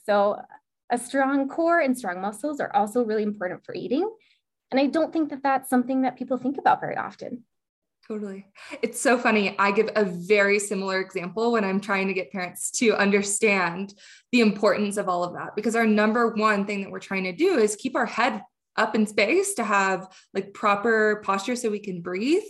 So 0.06 0.42
a 0.90 0.98
strong 0.98 1.50
core 1.50 1.82
and 1.82 1.98
strong 1.98 2.22
muscles 2.22 2.60
are 2.60 2.74
also 2.74 3.04
really 3.04 3.24
important 3.24 3.66
for 3.66 3.76
eating. 3.76 4.10
And 4.72 4.80
I 4.80 4.88
don't 4.88 5.12
think 5.12 5.30
that 5.30 5.44
that's 5.44 5.70
something 5.70 6.02
that 6.02 6.18
people 6.18 6.38
think 6.38 6.58
about 6.58 6.80
very 6.80 6.96
often. 6.96 7.44
Totally. 8.08 8.46
It's 8.82 9.02
so 9.02 9.18
funny. 9.18 9.54
I 9.60 9.72
give 9.72 9.90
a 9.96 10.06
very 10.06 10.60
similar 10.60 11.02
example 11.02 11.52
when 11.52 11.66
I'm 11.66 11.82
trying 11.82 12.08
to 12.08 12.14
get 12.14 12.32
parents 12.32 12.72
to 12.72 12.96
understand 12.96 13.94
the 14.32 14.40
importance 14.40 14.96
of 14.96 15.10
all 15.10 15.26
of 15.26 15.34
that 15.34 15.58
because 15.58 15.76
our 15.76 15.86
number 15.86 16.30
one 16.34 16.66
thing 16.66 16.82
that 16.82 16.92
we're 16.92 17.00
trying 17.00 17.26
to 17.26 17.34
do 17.34 17.58
is 17.58 17.76
keep 17.76 17.98
our 17.98 18.06
head 18.06 18.42
up 18.78 18.96
in 18.96 19.08
space 19.08 19.56
to 19.56 19.64
have 19.64 20.08
like 20.34 20.54
proper 20.54 21.22
posture 21.26 21.56
so 21.56 21.70
we 21.70 21.80
can 21.80 22.02
breathe 22.02 22.44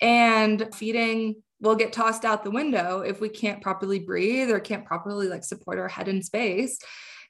and 0.00 0.72
feeding 0.74 1.34
will 1.60 1.74
get 1.74 1.92
tossed 1.92 2.24
out 2.24 2.44
the 2.44 2.50
window 2.50 3.00
if 3.00 3.20
we 3.20 3.28
can't 3.28 3.62
properly 3.62 3.98
breathe 3.98 4.50
or 4.50 4.60
can't 4.60 4.84
properly 4.84 5.26
like 5.26 5.42
support 5.42 5.78
our 5.78 5.88
head 5.88 6.06
in 6.06 6.22
space 6.22 6.78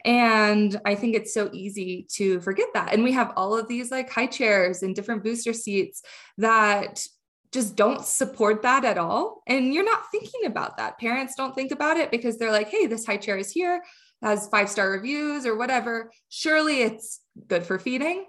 and 0.05 0.81
I 0.85 0.95
think 0.95 1.15
it's 1.15 1.35
so 1.35 1.51
easy 1.53 2.07
to 2.13 2.41
forget 2.41 2.69
that. 2.73 2.95
And 2.95 3.05
we 3.05 3.13
have 3.13 3.35
all 3.37 3.59
of 3.59 3.69
these 3.69 3.91
like 3.91 4.11
high 4.11 4.29
chairs 4.29 4.83
and 4.83 4.95
different 4.95 5.23
booster 5.23 5.53
seats 5.53 6.03
that 6.39 7.07
just 7.53 7.77
don't 7.77 8.05
support 8.05 8.63
that 8.63 8.85
at 8.85 8.99
all. 8.99 9.43
And 9.47 9.75
you're 9.75 9.85
not 9.85 10.11
thinking 10.11 10.47
about 10.47 10.77
that. 10.77 10.99
Parents 10.99 11.35
don't 11.35 11.55
think 11.55 11.73
about 11.73 11.97
it 11.97 12.11
because 12.11 12.39
they're 12.39 12.53
like, 12.53 12.69
hey, 12.69 12.87
this 12.87 13.07
high 13.07 13.17
chair 13.17 13.39
is 13.39 13.51
here, 13.51 13.83
has 14.23 14.49
five 14.49 14.71
star 14.71 14.91
reviews 14.91 15.47
or 15.47 15.57
whatever. 15.57 16.13
Surely 16.29 16.83
it's 16.83 17.21
good 17.49 17.65
for 17.65 17.79
feeding 17.79 18.27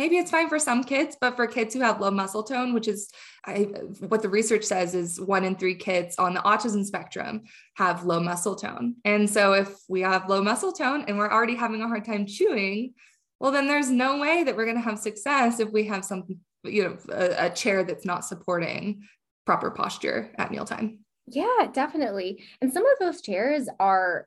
maybe 0.00 0.16
it's 0.16 0.30
fine 0.30 0.48
for 0.48 0.58
some 0.58 0.82
kids, 0.82 1.16
but 1.20 1.36
for 1.36 1.46
kids 1.46 1.74
who 1.74 1.80
have 1.80 2.00
low 2.00 2.10
muscle 2.10 2.42
tone, 2.42 2.72
which 2.72 2.88
is 2.88 3.10
I, 3.44 3.68
what 4.08 4.22
the 4.22 4.30
research 4.30 4.64
says 4.64 4.94
is 4.94 5.20
one 5.20 5.44
in 5.44 5.56
three 5.56 5.74
kids 5.74 6.16
on 6.18 6.32
the 6.32 6.40
autism 6.40 6.84
spectrum 6.84 7.42
have 7.74 8.04
low 8.04 8.18
muscle 8.18 8.56
tone. 8.56 8.96
And 9.04 9.28
so 9.28 9.52
if 9.52 9.76
we 9.88 10.00
have 10.00 10.28
low 10.28 10.42
muscle 10.42 10.72
tone 10.72 11.04
and 11.06 11.18
we're 11.18 11.30
already 11.30 11.54
having 11.54 11.82
a 11.82 11.88
hard 11.88 12.06
time 12.06 12.24
chewing, 12.24 12.94
well, 13.40 13.52
then 13.52 13.66
there's 13.66 13.90
no 13.90 14.18
way 14.18 14.42
that 14.42 14.56
we're 14.56 14.64
going 14.64 14.76
to 14.76 14.82
have 14.82 14.98
success 14.98 15.60
if 15.60 15.70
we 15.70 15.84
have 15.84 16.04
some, 16.04 16.24
you 16.64 16.84
know, 16.84 16.96
a, 17.10 17.46
a 17.46 17.50
chair 17.50 17.84
that's 17.84 18.04
not 18.04 18.24
supporting 18.24 19.02
proper 19.46 19.70
posture 19.70 20.30
at 20.38 20.50
mealtime. 20.50 21.00
Yeah, 21.26 21.68
definitely. 21.72 22.44
And 22.60 22.72
some 22.72 22.84
of 22.86 22.98
those 22.98 23.20
chairs 23.20 23.68
are 23.78 24.26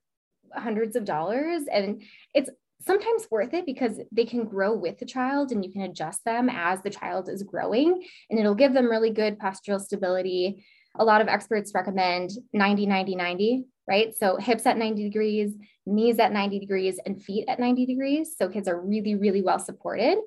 hundreds 0.54 0.96
of 0.96 1.06
dollars 1.06 1.64
and 1.72 2.04
it's 2.34 2.50
sometimes 2.86 3.28
worth 3.32 3.54
it 3.54 3.66
because 3.66 4.00
they 4.12 4.26
can 4.26 4.46
grow 4.46 4.76
with 4.76 5.00
the 5.00 5.06
child 5.06 5.52
and 5.52 5.64
you 5.64 5.72
can 5.72 5.84
adjust 5.84 6.24
them 6.26 6.50
as 6.50 6.82
the 6.82 6.90
child 6.90 7.30
is 7.30 7.44
growing 7.44 8.04
and 8.30 8.40
it'll 8.40 8.56
give 8.56 8.74
them 8.74 8.90
really 8.90 9.10
good 9.10 9.40
postural 9.40 9.80
stability. 9.80 10.66
A 10.96 11.06
lot 11.06 11.22
of 11.22 11.28
experts 11.28 11.72
recommend 11.74 12.32
90, 12.52 12.86
90, 12.86 13.16
90, 13.16 13.66
right? 13.88 14.14
So 14.16 14.38
hips 14.38 14.66
at 14.66 14.78
90 14.78 15.04
degrees, 15.04 15.56
knees 15.86 16.20
at 16.20 16.32
90 16.32 16.60
degrees, 16.60 17.00
and 17.06 17.22
feet 17.22 17.46
at 17.48 17.60
90 17.60 17.86
degrees. 17.86 18.36
So 18.38 18.50
kids 18.50 18.68
are 18.68 18.80
really, 18.80 19.16
really 19.16 19.42
well 19.42 19.60
supported. 19.60 20.20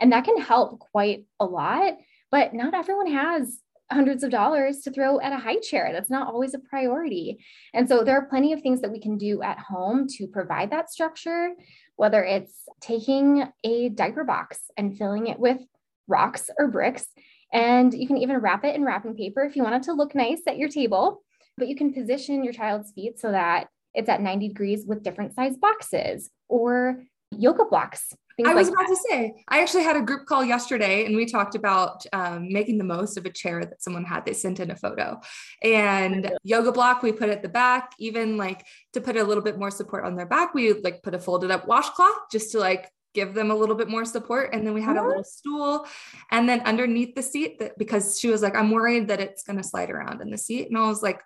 And 0.00 0.12
that 0.12 0.24
can 0.24 0.40
help 0.40 0.78
quite 0.78 1.26
a 1.38 1.44
lot. 1.44 1.94
But 2.30 2.54
not 2.54 2.74
everyone 2.74 3.12
has 3.12 3.60
hundreds 3.92 4.22
of 4.22 4.30
dollars 4.30 4.80
to 4.80 4.90
throw 4.90 5.20
at 5.20 5.32
a 5.32 5.38
high 5.38 5.58
chair. 5.58 5.90
That's 5.92 6.10
not 6.10 6.28
always 6.28 6.54
a 6.54 6.60
priority. 6.60 7.44
And 7.74 7.88
so 7.88 8.04
there 8.04 8.16
are 8.16 8.26
plenty 8.26 8.52
of 8.52 8.62
things 8.62 8.80
that 8.82 8.92
we 8.92 9.00
can 9.00 9.18
do 9.18 9.42
at 9.42 9.58
home 9.58 10.06
to 10.16 10.28
provide 10.28 10.70
that 10.70 10.90
structure, 10.90 11.50
whether 11.96 12.22
it's 12.22 12.54
taking 12.80 13.48
a 13.64 13.88
diaper 13.88 14.24
box 14.24 14.58
and 14.76 14.96
filling 14.96 15.26
it 15.26 15.40
with 15.40 15.58
rocks 16.06 16.50
or 16.58 16.68
bricks. 16.68 17.06
And 17.52 17.92
you 17.92 18.06
can 18.06 18.18
even 18.18 18.38
wrap 18.38 18.64
it 18.64 18.76
in 18.76 18.84
wrapping 18.84 19.16
paper 19.16 19.42
if 19.42 19.56
you 19.56 19.64
want 19.64 19.74
it 19.74 19.82
to 19.84 19.92
look 19.92 20.14
nice 20.14 20.42
at 20.46 20.56
your 20.56 20.68
table. 20.68 21.22
But 21.58 21.68
you 21.68 21.74
can 21.74 21.92
position 21.92 22.44
your 22.44 22.52
child's 22.52 22.92
feet 22.92 23.18
so 23.18 23.32
that 23.32 23.66
it's 23.92 24.08
at 24.08 24.22
90 24.22 24.48
degrees 24.48 24.86
with 24.86 25.02
different 25.02 25.34
size 25.34 25.56
boxes 25.56 26.30
or 26.48 27.02
yoga 27.32 27.64
blocks 27.64 28.14
I 28.46 28.54
was 28.54 28.68
like 28.68 28.74
about 28.74 28.88
that. 28.88 28.94
to 28.94 29.08
say, 29.10 29.34
I 29.48 29.60
actually 29.60 29.84
had 29.84 29.96
a 29.96 30.02
group 30.02 30.26
call 30.26 30.44
yesterday 30.44 31.06
and 31.06 31.16
we 31.16 31.26
talked 31.26 31.54
about 31.54 32.04
um, 32.12 32.52
making 32.52 32.78
the 32.78 32.84
most 32.84 33.16
of 33.16 33.26
a 33.26 33.30
chair 33.30 33.64
that 33.64 33.82
someone 33.82 34.04
had. 34.04 34.24
They 34.24 34.32
sent 34.32 34.60
in 34.60 34.70
a 34.70 34.76
photo 34.76 35.20
and 35.62 36.30
yoga 36.42 36.72
block, 36.72 37.02
we 37.02 37.12
put 37.12 37.28
at 37.28 37.42
the 37.42 37.48
back, 37.48 37.92
even 37.98 38.36
like 38.36 38.64
to 38.92 39.00
put 39.00 39.16
a 39.16 39.24
little 39.24 39.42
bit 39.42 39.58
more 39.58 39.70
support 39.70 40.04
on 40.04 40.16
their 40.16 40.26
back, 40.26 40.54
we 40.54 40.72
like 40.72 41.02
put 41.02 41.14
a 41.14 41.18
folded 41.18 41.50
up 41.50 41.66
washcloth 41.66 42.30
just 42.30 42.52
to 42.52 42.58
like 42.58 42.90
give 43.14 43.34
them 43.34 43.50
a 43.50 43.54
little 43.54 43.74
bit 43.74 43.88
more 43.88 44.04
support. 44.04 44.50
And 44.52 44.66
then 44.66 44.74
we 44.74 44.82
had 44.82 44.96
a 44.96 45.06
little 45.06 45.24
stool. 45.24 45.86
And 46.30 46.48
then 46.48 46.60
underneath 46.60 47.14
the 47.14 47.22
seat, 47.22 47.58
that 47.58 47.76
because 47.76 48.20
she 48.20 48.28
was 48.28 48.42
like, 48.42 48.54
I'm 48.54 48.70
worried 48.70 49.08
that 49.08 49.20
it's 49.20 49.42
going 49.42 49.56
to 49.56 49.64
slide 49.64 49.90
around 49.90 50.20
in 50.20 50.30
the 50.30 50.38
seat. 50.38 50.68
And 50.68 50.78
I 50.78 50.86
was 50.86 51.02
like, 51.02 51.20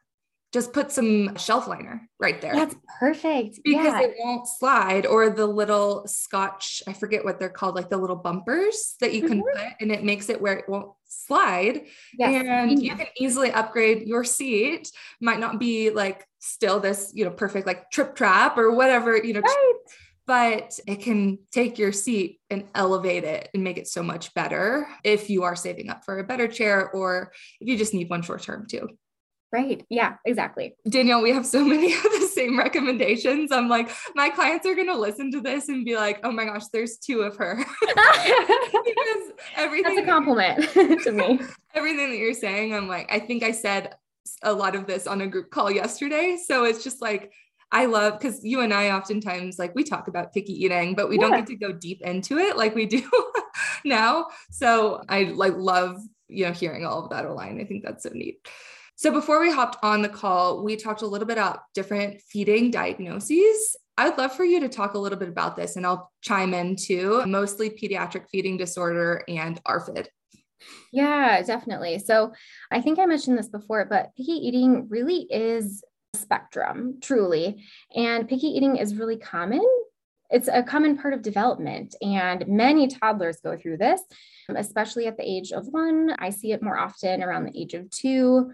just 0.55 0.73
put 0.73 0.93
some 0.93 1.37
shelf 1.37 1.67
liner 1.67 2.09
right 2.21 2.41
there. 2.41 2.55
That's 2.55 2.77
perfect. 3.01 3.59
Because 3.65 3.87
yeah. 3.87 4.03
it 4.03 4.15
won't 4.21 4.47
slide, 4.47 5.05
or 5.05 5.29
the 5.29 5.47
little 5.47 6.07
scotch, 6.07 6.81
I 6.87 6.93
forget 6.93 7.25
what 7.25 7.41
they're 7.41 7.49
called, 7.49 7.75
like 7.75 7.91
the 7.91 7.97
little 7.97 8.15
bumpers 8.15 8.95
that 9.01 9.13
you 9.13 9.23
can 9.23 9.41
mm-hmm. 9.41 9.59
put, 9.59 9.73
and 9.81 9.91
it 9.91 10.05
makes 10.05 10.31
it 10.31 10.41
where 10.41 10.53
it 10.53 10.69
won't 10.69 10.93
slide. 11.09 11.87
Yes. 12.17 12.45
And 12.47 12.81
you 12.81 12.95
can 12.95 13.09
easily 13.19 13.51
upgrade 13.51 14.07
your 14.07 14.23
seat. 14.23 14.93
Might 15.21 15.41
not 15.41 15.59
be 15.59 15.91
like 15.91 16.25
still 16.39 16.79
this, 16.79 17.11
you 17.13 17.25
know, 17.25 17.33
perfect 17.33 17.67
like 17.67 17.91
Tripp 17.91 18.15
Trapp 18.15 18.57
or 18.57 18.71
whatever, 18.71 19.17
you 19.17 19.35
know. 19.35 19.41
Right 19.41 19.73
but 20.27 20.79
it 20.87 21.03
can 21.03 21.39
take 21.53 21.79
your 21.79 21.93
seat 21.93 22.41
and 22.49 22.65
elevate 22.75 23.25
it 23.25 23.51
and 23.53 23.63
make 23.63 23.77
it 23.77 23.87
so 23.87 24.03
much 24.03 24.33
better 24.33 24.89
if 25.05 25.29
you 25.29 25.43
are 25.43 25.55
saving 25.55 25.91
up 25.91 26.03
for 26.03 26.19
a 26.19 26.25
better 26.25 26.49
chair 26.49 26.91
or 26.93 27.31
if 27.61 27.69
you 27.69 27.77
just 27.77 27.93
need 27.93 28.09
one 28.09 28.23
short 28.23 28.41
term 28.41 28.67
too. 28.67 28.89
Right. 29.55 29.87
Yeah, 29.89 30.17
exactly. 30.25 30.75
Danielle, 30.89 31.23
we 31.23 31.31
have 31.31 31.47
so 31.47 31.65
many 31.65 31.95
of 31.95 32.03
the 32.03 32.29
same 32.35 32.59
recommendations. 32.59 33.53
I'm 33.53 33.69
like, 33.69 33.89
my 34.17 34.29
clients 34.29 34.67
are 34.67 34.75
going 34.75 34.89
to 34.89 34.99
listen 34.99 35.31
to 35.31 35.41
this 35.41 35.69
and 35.69 35.85
be 35.85 35.95
like, 35.95 36.19
oh 36.25 36.33
my 36.33 36.45
gosh, 36.45 36.67
there's 36.73 36.99
two 36.99 37.23
of 37.23 37.37
her. 37.37 37.65
because 37.81 39.33
everything. 39.55 39.95
That's 39.95 40.09
a 40.09 40.11
compliment 40.11 40.69
to 41.05 41.13
me. 41.13 41.39
Everything 41.73 42.11
that 42.11 42.17
you're 42.17 42.35
saying, 42.35 42.75
I'm 42.75 42.89
like, 42.89 43.09
I 43.13 43.21
think 43.21 43.45
I 43.45 43.53
said 43.53 43.95
a 44.43 44.53
lot 44.53 44.75
of 44.75 44.89
this 44.89 45.07
on 45.07 45.21
a 45.21 45.29
group 45.29 45.51
call 45.51 45.71
yesterday. 45.71 46.37
So 46.45 46.65
it's 46.65 46.83
just 46.83 47.01
like, 47.01 47.31
I 47.71 47.85
love 47.85 48.19
because 48.19 48.45
you 48.45 48.61
and 48.61 48.75
I 48.75 48.91
oftentimes 48.91 49.57
like 49.57 49.73
we 49.77 49.85
talk 49.85 50.09
about 50.09 50.33
picky 50.33 50.65
eating, 50.65 50.97
but 50.97 51.09
we 51.09 51.15
yeah. 51.15 51.29
don't 51.29 51.37
get 51.37 51.47
to 51.47 51.55
go 51.55 51.71
deep 51.71 52.03
into 52.03 52.39
it 52.39 52.57
like 52.57 52.75
we 52.75 52.87
do 52.87 53.09
now. 53.85 54.27
So 54.51 55.05
I 55.09 55.25
like 55.25 55.55
love, 55.57 56.01
you 56.27 56.47
know, 56.47 56.53
hearing 56.53 56.85
all 56.85 57.05
of 57.05 57.11
that 57.11 57.25
align. 57.25 57.61
I 57.61 57.65
think 57.65 57.85
that's 57.85 58.03
so 58.03 58.11
neat. 58.13 58.45
So 58.97 59.11
before 59.11 59.41
we 59.41 59.51
hopped 59.51 59.77
on 59.83 60.03
the 60.03 60.09
call, 60.09 60.63
we 60.63 60.77
talked 60.77 61.03
a 61.03 61.07
little 61.07 61.27
bit 61.27 61.37
about 61.37 61.61
different 61.75 62.21
feeding 62.23 62.71
diagnoses. 62.71 63.77
I 63.99 64.09
would 64.09 64.19
love 64.19 64.35
for 64.35 64.45
you 64.45 64.61
to 64.61 64.69
talk 64.69 64.95
a 64.95 64.99
little 64.99 65.19
bit 65.19 65.29
about 65.29 65.57
this 65.57 65.77
and 65.77 65.87
I'll 65.87 66.11
chime 66.23 66.55
in 66.55 66.77
too, 66.77 67.25
mostly 67.27 67.71
pediatric 67.71 68.29
feeding 68.31 68.57
disorder 68.57 69.25
and 69.29 69.63
ARFID. 69.65 70.07
Yeah, 70.93 71.43
definitely. 71.43 71.99
So 71.99 72.33
I 72.71 72.81
think 72.81 72.99
I 72.99 73.07
mentioned 73.07 73.37
this 73.37 73.49
before, 73.49 73.85
but 73.85 74.15
picky 74.17 74.33
eating 74.33 74.89
really 74.89 75.27
is 75.31 75.83
a 76.15 76.19
spectrum, 76.19 76.99
truly. 77.03 77.65
And 77.95 78.29
picky 78.29 78.47
eating 78.47 78.77
is 78.77 78.95
really 78.95 79.17
common. 79.17 79.65
It's 80.31 80.49
a 80.49 80.63
common 80.63 80.97
part 80.97 81.15
of 81.15 81.23
development, 81.23 81.95
and 82.01 82.49
many 82.49 82.89
toddlers 82.89 83.41
go 83.45 83.57
through 83.57 83.77
this, 83.77 84.01
especially 84.49 85.07
at 85.07 85.17
the 85.17 85.31
age 85.31 85.53
of 85.53 85.67
one. 85.67 86.17
I 86.19 86.31
see 86.31 86.53
it 86.53 86.63
more 86.63 86.79
often 86.79 87.23
around 87.23 87.45
the 87.45 87.61
age 87.61 87.75
of 87.75 87.89
two, 87.91 88.53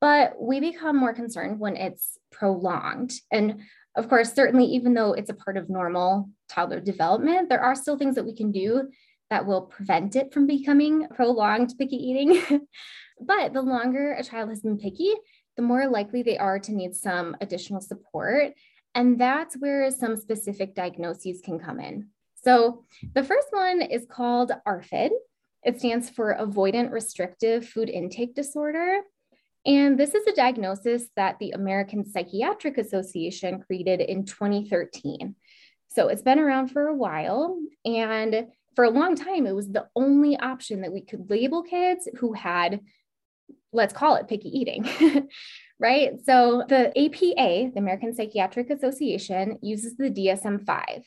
but 0.00 0.40
we 0.40 0.60
become 0.60 0.96
more 0.96 1.14
concerned 1.14 1.58
when 1.58 1.76
it's 1.76 2.18
prolonged. 2.32 3.12
And 3.30 3.60
of 3.96 4.08
course, 4.08 4.32
certainly, 4.32 4.64
even 4.66 4.94
though 4.94 5.12
it's 5.12 5.30
a 5.30 5.34
part 5.34 5.56
of 5.56 5.68
normal 5.68 6.30
toddler 6.48 6.80
development, 6.80 7.48
there 7.48 7.60
are 7.60 7.74
still 7.74 7.98
things 7.98 8.14
that 8.14 8.24
we 8.24 8.34
can 8.34 8.52
do 8.52 8.88
that 9.30 9.46
will 9.46 9.62
prevent 9.62 10.16
it 10.16 10.32
from 10.32 10.46
becoming 10.46 11.06
prolonged 11.14 11.74
picky 11.78 11.96
eating. 11.96 12.40
but 13.20 13.52
the 13.52 13.62
longer 13.62 14.12
a 14.12 14.24
child 14.24 14.48
has 14.48 14.60
been 14.60 14.78
picky, 14.78 15.12
the 15.56 15.62
more 15.62 15.88
likely 15.88 16.22
they 16.22 16.38
are 16.38 16.58
to 16.58 16.72
need 16.72 16.94
some 16.94 17.36
additional 17.40 17.80
support. 17.80 18.52
And 18.94 19.20
that's 19.20 19.56
where 19.56 19.90
some 19.90 20.16
specific 20.16 20.74
diagnoses 20.74 21.40
can 21.44 21.58
come 21.58 21.78
in. 21.78 22.08
So 22.34 22.84
the 23.14 23.22
first 23.22 23.48
one 23.50 23.82
is 23.82 24.06
called 24.10 24.52
ARFID. 24.66 25.10
It 25.62 25.78
stands 25.78 26.08
for 26.08 26.36
Avoidant 26.40 26.90
Restrictive 26.90 27.68
Food 27.68 27.90
Intake 27.90 28.34
Disorder. 28.34 29.00
And 29.66 29.98
this 29.98 30.14
is 30.14 30.26
a 30.26 30.34
diagnosis 30.34 31.08
that 31.16 31.38
the 31.38 31.50
American 31.50 32.10
Psychiatric 32.10 32.78
Association 32.78 33.60
created 33.60 34.00
in 34.00 34.24
2013. 34.24 35.34
So 35.88 36.08
it's 36.08 36.22
been 36.22 36.38
around 36.38 36.68
for 36.68 36.86
a 36.86 36.96
while. 36.96 37.58
And 37.84 38.46
for 38.74 38.84
a 38.84 38.90
long 38.90 39.16
time, 39.16 39.46
it 39.46 39.54
was 39.54 39.68
the 39.68 39.88
only 39.94 40.36
option 40.38 40.82
that 40.82 40.92
we 40.92 41.02
could 41.02 41.28
label 41.28 41.62
kids 41.62 42.08
who 42.18 42.32
had 42.32 42.80
let's 43.72 43.92
call 43.92 44.16
it 44.16 44.28
picky 44.28 44.48
eating, 44.48 44.88
right? 45.78 46.12
So 46.24 46.64
the 46.68 46.88
APA, 46.88 47.70
the 47.72 47.78
American 47.78 48.14
Psychiatric 48.14 48.70
Association, 48.70 49.58
uses 49.62 49.96
the 49.96 50.10
DSM 50.10 50.64
5. 50.64 51.04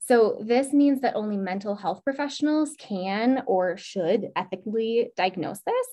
So 0.00 0.38
this 0.40 0.72
means 0.72 1.02
that 1.02 1.16
only 1.16 1.36
mental 1.36 1.76
health 1.76 2.02
professionals 2.02 2.74
can 2.78 3.42
or 3.46 3.76
should 3.76 4.28
ethically 4.36 5.10
diagnose 5.16 5.60
this. 5.60 5.86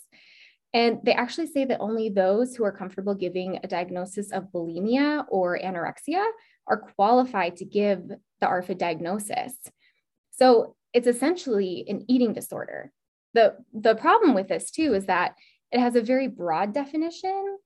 And 0.76 1.00
they 1.04 1.14
actually 1.14 1.48
say 1.48 1.64
that 1.64 1.80
only 1.80 2.10
those 2.10 2.54
who 2.54 2.66
are 2.66 2.72
comfortable 2.74 3.16
giving 3.16 3.60
a 3.64 3.68
diagnosis 3.68 4.34
of 4.34 4.52
bulimia 4.54 5.24
or 5.30 5.58
anorexia 5.58 6.22
are 6.68 6.92
qualified 6.98 7.56
to 7.58 7.66
give 7.66 8.06
the 8.10 8.46
ARFID 8.46 8.78
diagnosis. 8.78 9.56
So 10.32 10.76
it's 10.92 11.08
essentially 11.08 11.86
an 11.88 12.04
eating 12.10 12.34
disorder. 12.34 12.92
The, 13.34 13.56
the 13.74 13.96
problem 13.96 14.34
with 14.34 14.50
this 14.50 14.70
too 14.70 14.94
is 14.94 15.06
that 15.06 15.36
it 15.72 15.80
has 15.80 15.96
a 15.96 16.02
very 16.02 16.28
broad 16.28 16.74
definition 16.74 17.58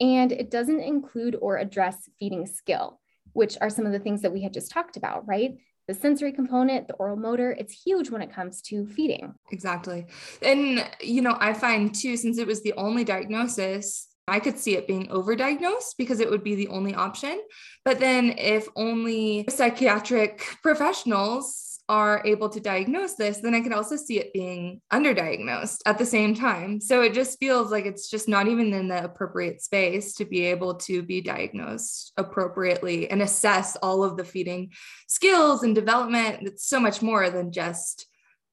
and 0.00 0.32
it 0.32 0.50
doesn't 0.50 0.80
include 0.80 1.36
or 1.38 1.58
address 1.58 2.08
feeding 2.18 2.46
skill, 2.46 2.98
which 3.34 3.58
are 3.60 3.68
some 3.68 3.84
of 3.84 3.92
the 3.92 3.98
things 3.98 4.22
that 4.22 4.32
we 4.32 4.42
had 4.42 4.54
just 4.54 4.72
talked 4.72 4.96
about, 4.96 5.28
right? 5.28 5.58
The 5.86 5.94
sensory 5.94 6.32
component, 6.32 6.88
the 6.88 6.94
oral 6.94 7.16
motor, 7.16 7.52
it's 7.52 7.72
huge 7.72 8.10
when 8.10 8.22
it 8.22 8.32
comes 8.32 8.62
to 8.62 8.86
feeding. 8.86 9.34
Exactly. 9.50 10.06
And, 10.42 10.88
you 11.00 11.20
know, 11.20 11.36
I 11.38 11.52
find 11.52 11.94
too, 11.94 12.16
since 12.16 12.38
it 12.38 12.46
was 12.46 12.62
the 12.62 12.72
only 12.74 13.04
diagnosis, 13.04 14.08
I 14.26 14.40
could 14.40 14.58
see 14.58 14.76
it 14.76 14.86
being 14.86 15.08
overdiagnosed 15.08 15.96
because 15.98 16.20
it 16.20 16.30
would 16.30 16.42
be 16.42 16.54
the 16.54 16.68
only 16.68 16.94
option. 16.94 17.38
But 17.84 18.00
then, 18.00 18.34
if 18.38 18.66
only 18.74 19.44
psychiatric 19.50 20.42
professionals 20.62 21.63
are 21.88 22.22
able 22.24 22.48
to 22.48 22.60
diagnose 22.60 23.14
this, 23.14 23.38
then 23.38 23.54
I 23.54 23.60
could 23.60 23.72
also 23.72 23.96
see 23.96 24.18
it 24.18 24.32
being 24.32 24.80
underdiagnosed 24.92 25.78
at 25.84 25.98
the 25.98 26.06
same 26.06 26.34
time. 26.34 26.80
So 26.80 27.02
it 27.02 27.12
just 27.12 27.38
feels 27.38 27.70
like 27.70 27.84
it's 27.84 28.08
just 28.08 28.28
not 28.28 28.48
even 28.48 28.72
in 28.72 28.88
the 28.88 29.04
appropriate 29.04 29.60
space 29.60 30.14
to 30.14 30.24
be 30.24 30.44
able 30.46 30.76
to 30.76 31.02
be 31.02 31.20
diagnosed 31.20 32.12
appropriately 32.16 33.10
and 33.10 33.20
assess 33.20 33.76
all 33.76 34.02
of 34.02 34.16
the 34.16 34.24
feeding 34.24 34.72
skills 35.08 35.62
and 35.62 35.74
development. 35.74 36.46
It's 36.46 36.66
so 36.66 36.80
much 36.80 37.02
more 37.02 37.28
than 37.28 37.52
just 37.52 38.06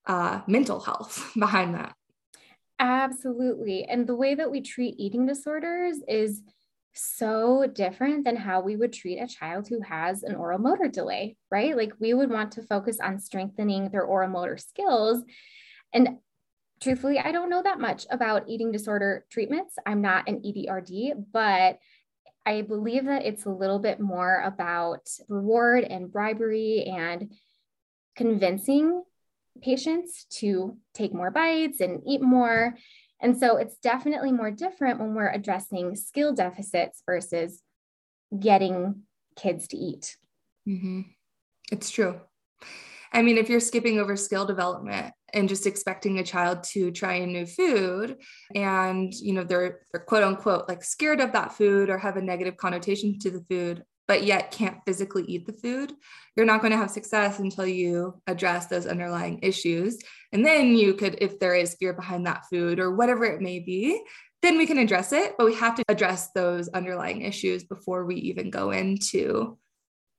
uh, 0.06 0.42
mental 0.48 0.82
health 0.82 1.32
behind 1.40 1.76
that. 1.76 1.94
Absolutely. 2.80 3.86
And 3.86 4.08
the 4.08 4.16
way 4.16 4.36
that 4.36 4.50
we 4.50 4.62
treat 4.62 4.96
eating 4.98 5.28
disorders 5.28 5.98
is 6.08 6.42
so 6.94 7.66
different 7.74 8.26
than 8.26 8.36
how 8.36 8.62
we 8.62 8.76
would 8.76 8.94
treat 8.94 9.20
a 9.20 9.28
child 9.28 9.68
who 9.68 9.82
has 9.82 10.24
an 10.24 10.36
oral 10.36 10.60
motor 10.60 10.88
delay, 10.88 11.38
right? 11.50 11.76
Like 11.76 11.94
we 12.00 12.14
would 12.14 12.30
want 12.30 12.52
to 12.54 12.64
focus 12.64 13.00
on 13.02 13.20
strengthening 13.20 13.90
their 13.90 14.04
oral 14.04 14.30
motor 14.30 14.58
skills. 14.58 15.24
And 15.94 16.18
truthfully, 16.82 17.20
I 17.20 17.32
don't 17.32 17.50
know 17.50 17.64
that 17.64 17.80
much 17.80 18.06
about 18.10 18.50
eating 18.50 18.72
disorder 18.72 19.26
treatments. 19.32 19.76
I'm 19.86 20.02
not 20.02 20.28
an 20.28 20.42
EDRD, 20.42 21.26
but 21.32 21.80
I 22.46 22.62
believe 22.62 23.06
that 23.06 23.26
it's 23.26 23.46
a 23.46 23.52
little 23.52 23.80
bit 23.80 24.00
more 24.00 24.42
about 24.42 25.08
reward 25.30 25.84
and 25.84 26.12
bribery 26.12 26.84
and 26.86 27.32
convincing 28.16 29.04
patients 29.62 30.26
to 30.30 30.78
take 30.94 31.14
more 31.14 31.30
bites 31.30 31.82
and 31.82 32.02
eat 32.08 32.22
more 32.22 32.76
and 33.22 33.38
so 33.38 33.58
it's 33.58 33.78
definitely 33.78 34.32
more 34.32 34.52
different 34.52 35.00
when 35.00 35.14
we're 35.14 35.32
addressing 35.32 35.96
skill 35.96 36.34
deficits 36.34 37.04
versus 37.06 37.62
getting 38.38 39.04
kids 39.36 39.68
to 39.70 39.78
eat. 39.78 40.18
Mm-hmm. 40.68 41.02
It's 41.72 41.90
true. 41.90 42.20
I 43.14 43.22
mean, 43.22 43.38
if 43.38 43.50
you're 43.50 43.60
skipping 43.60 44.00
over 44.00 44.16
skill 44.16 44.46
development 44.46 45.14
and 45.34 45.50
just 45.50 45.68
expecting 45.68 46.20
a 46.20 46.24
child 46.24 46.64
to 46.64 46.92
try 46.92 47.16
a 47.16 47.26
new 47.26 47.46
food 47.46 48.18
and, 48.56 49.14
you 49.14 49.34
know, 49.34 49.44
they're, 49.44 49.82
they're 49.92 50.04
quote 50.04 50.24
unquote 50.24 50.70
like 50.70 50.84
scared 50.84 51.20
of 51.20 51.34
that 51.34 51.54
food 51.54 51.90
or 51.90 51.98
have 51.98 52.16
a 52.16 52.22
negative 52.22 52.58
connotation 52.58 53.20
to 53.20 53.30
the 53.30 53.44
food, 53.50 53.84
but 54.12 54.26
yet 54.26 54.52
can't 54.52 54.84
physically 54.86 55.24
eat 55.26 55.46
the 55.46 55.54
food, 55.54 55.94
you're 56.36 56.46
not 56.46 56.60
going 56.60 56.72
to 56.72 56.78
have 56.78 56.92
success 56.92 57.40
until 57.40 57.66
you 57.66 58.22
address 58.28 58.66
those 58.66 58.86
underlying 58.86 59.40
issues. 59.42 60.00
And 60.34 60.46
then 60.46 60.76
you 60.76 60.96
could, 60.96 61.16
if 61.22 61.40
there 61.40 61.56
is 61.56 61.78
fear 61.80 61.94
behind 61.94 62.26
that 62.26 62.46
food 62.50 62.78
or 62.78 62.94
whatever 62.94 63.24
it 63.24 63.40
may 63.40 63.60
be, 63.60 64.04
then 64.42 64.58
we 64.58 64.66
can 64.66 64.80
address 64.80 65.14
it. 65.14 65.36
But 65.38 65.46
we 65.46 65.56
have 65.56 65.76
to 65.76 65.86
address 65.88 66.30
those 66.36 66.68
underlying 66.68 67.22
issues 67.22 67.64
before 67.64 68.04
we 68.04 68.16
even 68.16 68.50
go 68.50 68.72
into 68.72 69.58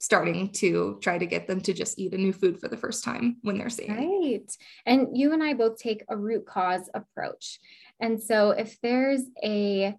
starting 0.01 0.49
to 0.53 0.99
try 1.03 1.19
to 1.19 1.27
get 1.27 1.47
them 1.47 1.61
to 1.61 1.75
just 1.75 1.99
eat 1.99 2.15
a 2.15 2.17
new 2.17 2.33
food 2.33 2.59
for 2.59 2.69
the 2.69 2.79
first 2.79 3.05
time 3.05 3.37
when 3.43 3.59
they're 3.59 3.69
seeing. 3.69 3.95
Right. 3.95 4.51
And 4.87 5.19
you 5.19 5.35
and 5.35 5.43
I 5.43 5.53
both 5.53 5.77
take 5.77 6.03
a 6.09 6.17
root 6.17 6.47
cause 6.47 6.89
approach. 6.95 7.59
And 8.01 8.23
so 8.23 8.53
if 8.53 8.81
there's 8.81 9.25
a 9.45 9.95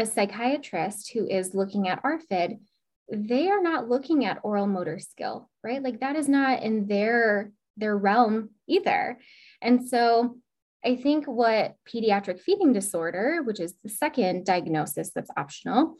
a 0.00 0.06
psychiatrist 0.06 1.10
who 1.12 1.26
is 1.26 1.54
looking 1.54 1.86
at 1.86 2.02
ARFID, 2.02 2.58
they 3.10 3.48
are 3.48 3.62
not 3.62 3.88
looking 3.88 4.24
at 4.24 4.38
oral 4.42 4.66
motor 4.66 4.98
skill, 4.98 5.50
right? 5.64 5.82
Like 5.82 6.00
that 6.00 6.16
is 6.16 6.28
not 6.28 6.62
in 6.62 6.86
their 6.86 7.50
their 7.76 7.96
realm 7.96 8.50
either. 8.68 9.18
And 9.62 9.88
so 9.88 10.36
I 10.84 10.96
think 10.96 11.26
what 11.26 11.76
pediatric 11.88 12.40
feeding 12.40 12.72
disorder, 12.72 13.42
which 13.44 13.60
is 13.60 13.74
the 13.82 13.88
second 13.88 14.44
diagnosis 14.44 15.10
that's 15.14 15.30
optional, 15.36 15.94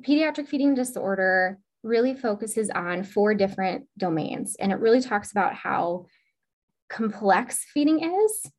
pediatric 0.00 0.48
feeding 0.48 0.74
disorder 0.74 1.58
really 1.82 2.14
focuses 2.14 2.70
on 2.70 3.02
four 3.02 3.34
different 3.34 3.86
domains. 3.98 4.56
And 4.58 4.72
it 4.72 4.78
really 4.78 5.00
talks 5.00 5.32
about 5.32 5.54
how 5.54 6.06
complex 6.88 7.64
feeding 7.72 8.02
is, 8.02 8.52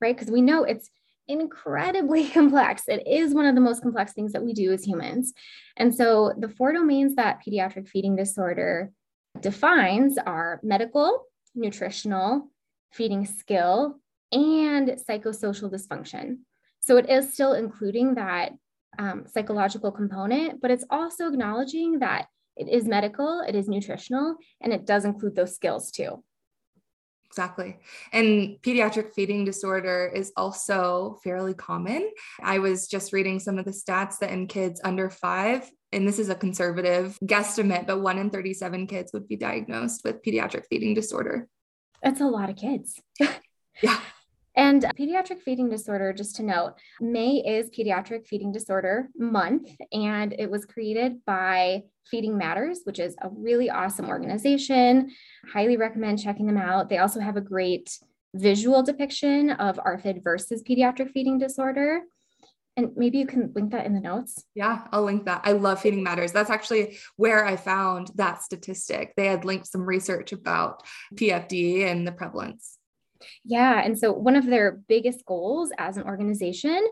right? 0.00 0.16
Because 0.16 0.30
we 0.30 0.42
know 0.42 0.64
it's 0.64 0.90
incredibly 1.28 2.28
complex. 2.30 2.84
It 2.88 3.06
is 3.06 3.34
one 3.34 3.46
of 3.46 3.54
the 3.54 3.60
most 3.60 3.82
complex 3.82 4.12
things 4.12 4.32
that 4.32 4.44
we 4.44 4.52
do 4.52 4.72
as 4.72 4.84
humans. 4.84 5.32
And 5.76 5.94
so 5.94 6.32
the 6.38 6.48
four 6.48 6.72
domains 6.72 7.14
that 7.16 7.40
pediatric 7.46 7.88
feeding 7.88 8.16
disorder 8.16 8.92
defines 9.40 10.18
are 10.18 10.60
medical, 10.62 11.24
nutritional, 11.54 12.50
feeding 12.92 13.26
skill, 13.26 13.98
and 14.32 14.88
psychosocial 14.88 15.72
dysfunction. 15.72 16.38
So 16.80 16.96
it 16.96 17.08
is 17.08 17.32
still 17.32 17.54
including 17.54 18.14
that 18.14 18.52
um, 18.98 19.24
psychological 19.26 19.90
component, 19.90 20.60
but 20.60 20.70
it's 20.70 20.84
also 20.90 21.28
acknowledging 21.28 22.00
that 22.00 22.26
it 22.56 22.68
is 22.68 22.84
medical, 22.84 23.40
it 23.40 23.54
is 23.54 23.68
nutritional, 23.68 24.36
and 24.60 24.72
it 24.72 24.86
does 24.86 25.04
include 25.04 25.34
those 25.34 25.54
skills 25.54 25.90
too. 25.90 26.22
Exactly. 27.34 27.78
And 28.12 28.58
pediatric 28.62 29.12
feeding 29.12 29.44
disorder 29.44 30.08
is 30.14 30.30
also 30.36 31.18
fairly 31.24 31.52
common. 31.52 32.08
I 32.40 32.60
was 32.60 32.86
just 32.86 33.12
reading 33.12 33.40
some 33.40 33.58
of 33.58 33.64
the 33.64 33.72
stats 33.72 34.20
that 34.20 34.30
in 34.30 34.46
kids 34.46 34.80
under 34.84 35.10
five, 35.10 35.68
and 35.90 36.06
this 36.06 36.20
is 36.20 36.28
a 36.28 36.36
conservative 36.36 37.18
guesstimate, 37.24 37.88
but 37.88 38.00
one 38.00 38.18
in 38.18 38.30
37 38.30 38.86
kids 38.86 39.12
would 39.12 39.26
be 39.26 39.34
diagnosed 39.34 40.02
with 40.04 40.22
pediatric 40.22 40.66
feeding 40.70 40.94
disorder. 40.94 41.48
That's 42.04 42.20
a 42.20 42.26
lot 42.26 42.50
of 42.50 42.56
kids. 42.56 43.00
yeah. 43.82 43.98
And 44.56 44.82
pediatric 44.98 45.40
feeding 45.42 45.68
disorder, 45.68 46.12
just 46.12 46.36
to 46.36 46.42
note, 46.44 46.74
May 47.00 47.42
is 47.44 47.70
Pediatric 47.70 48.26
Feeding 48.26 48.52
Disorder 48.52 49.08
Month, 49.16 49.68
and 49.92 50.32
it 50.38 50.48
was 50.48 50.64
created 50.64 51.24
by 51.24 51.82
Feeding 52.08 52.38
Matters, 52.38 52.80
which 52.84 53.00
is 53.00 53.16
a 53.20 53.30
really 53.30 53.68
awesome 53.68 54.08
organization. 54.08 55.10
Highly 55.52 55.76
recommend 55.76 56.22
checking 56.22 56.46
them 56.46 56.56
out. 56.56 56.88
They 56.88 56.98
also 56.98 57.18
have 57.18 57.36
a 57.36 57.40
great 57.40 57.98
visual 58.34 58.82
depiction 58.82 59.50
of 59.50 59.78
ARFID 59.78 60.22
versus 60.22 60.62
pediatric 60.62 61.10
feeding 61.10 61.38
disorder. 61.38 62.02
And 62.76 62.90
maybe 62.96 63.18
you 63.18 63.26
can 63.26 63.52
link 63.54 63.70
that 63.70 63.86
in 63.86 63.94
the 63.94 64.00
notes. 64.00 64.44
Yeah, 64.54 64.86
I'll 64.90 65.04
link 65.04 65.26
that. 65.26 65.42
I 65.44 65.52
love 65.52 65.80
Feeding 65.80 66.02
Matters. 66.02 66.32
That's 66.32 66.50
actually 66.50 66.98
where 67.16 67.44
I 67.44 67.56
found 67.56 68.10
that 68.16 68.42
statistic. 68.42 69.14
They 69.16 69.26
had 69.26 69.44
linked 69.44 69.68
some 69.68 69.82
research 69.82 70.32
about 70.32 70.82
PFD 71.14 71.84
and 71.84 72.06
the 72.06 72.12
prevalence. 72.12 72.73
Yeah. 73.44 73.80
And 73.84 73.98
so 73.98 74.12
one 74.12 74.36
of 74.36 74.46
their 74.46 74.72
biggest 74.72 75.24
goals 75.24 75.70
as 75.78 75.96
an 75.96 76.04
organization 76.04 76.86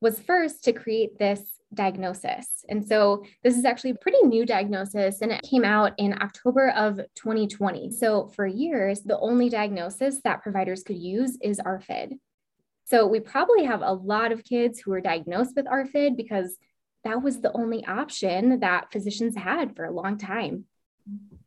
was 0.00 0.20
first 0.20 0.64
to 0.64 0.72
create 0.72 1.18
this 1.18 1.58
diagnosis. 1.74 2.64
And 2.68 2.86
so 2.86 3.24
this 3.42 3.56
is 3.56 3.64
actually 3.64 3.90
a 3.90 3.96
pretty 3.96 4.22
new 4.24 4.46
diagnosis 4.46 5.20
and 5.20 5.32
it 5.32 5.42
came 5.42 5.64
out 5.64 5.92
in 5.98 6.14
October 6.22 6.70
of 6.70 6.96
2020. 7.16 7.90
So 7.90 8.28
for 8.28 8.46
years, 8.46 9.02
the 9.02 9.18
only 9.18 9.48
diagnosis 9.48 10.20
that 10.24 10.42
providers 10.42 10.82
could 10.82 10.96
use 10.96 11.36
is 11.42 11.58
ARFID. 11.58 12.18
So 12.86 13.06
we 13.06 13.20
probably 13.20 13.64
have 13.64 13.82
a 13.82 13.92
lot 13.92 14.32
of 14.32 14.44
kids 14.44 14.80
who 14.80 14.92
are 14.92 15.00
diagnosed 15.00 15.54
with 15.56 15.66
ARFID 15.66 16.16
because 16.16 16.56
that 17.04 17.22
was 17.22 17.40
the 17.40 17.52
only 17.52 17.84
option 17.84 18.60
that 18.60 18.90
physicians 18.90 19.36
had 19.36 19.76
for 19.76 19.84
a 19.84 19.92
long 19.92 20.16
time. 20.16 20.64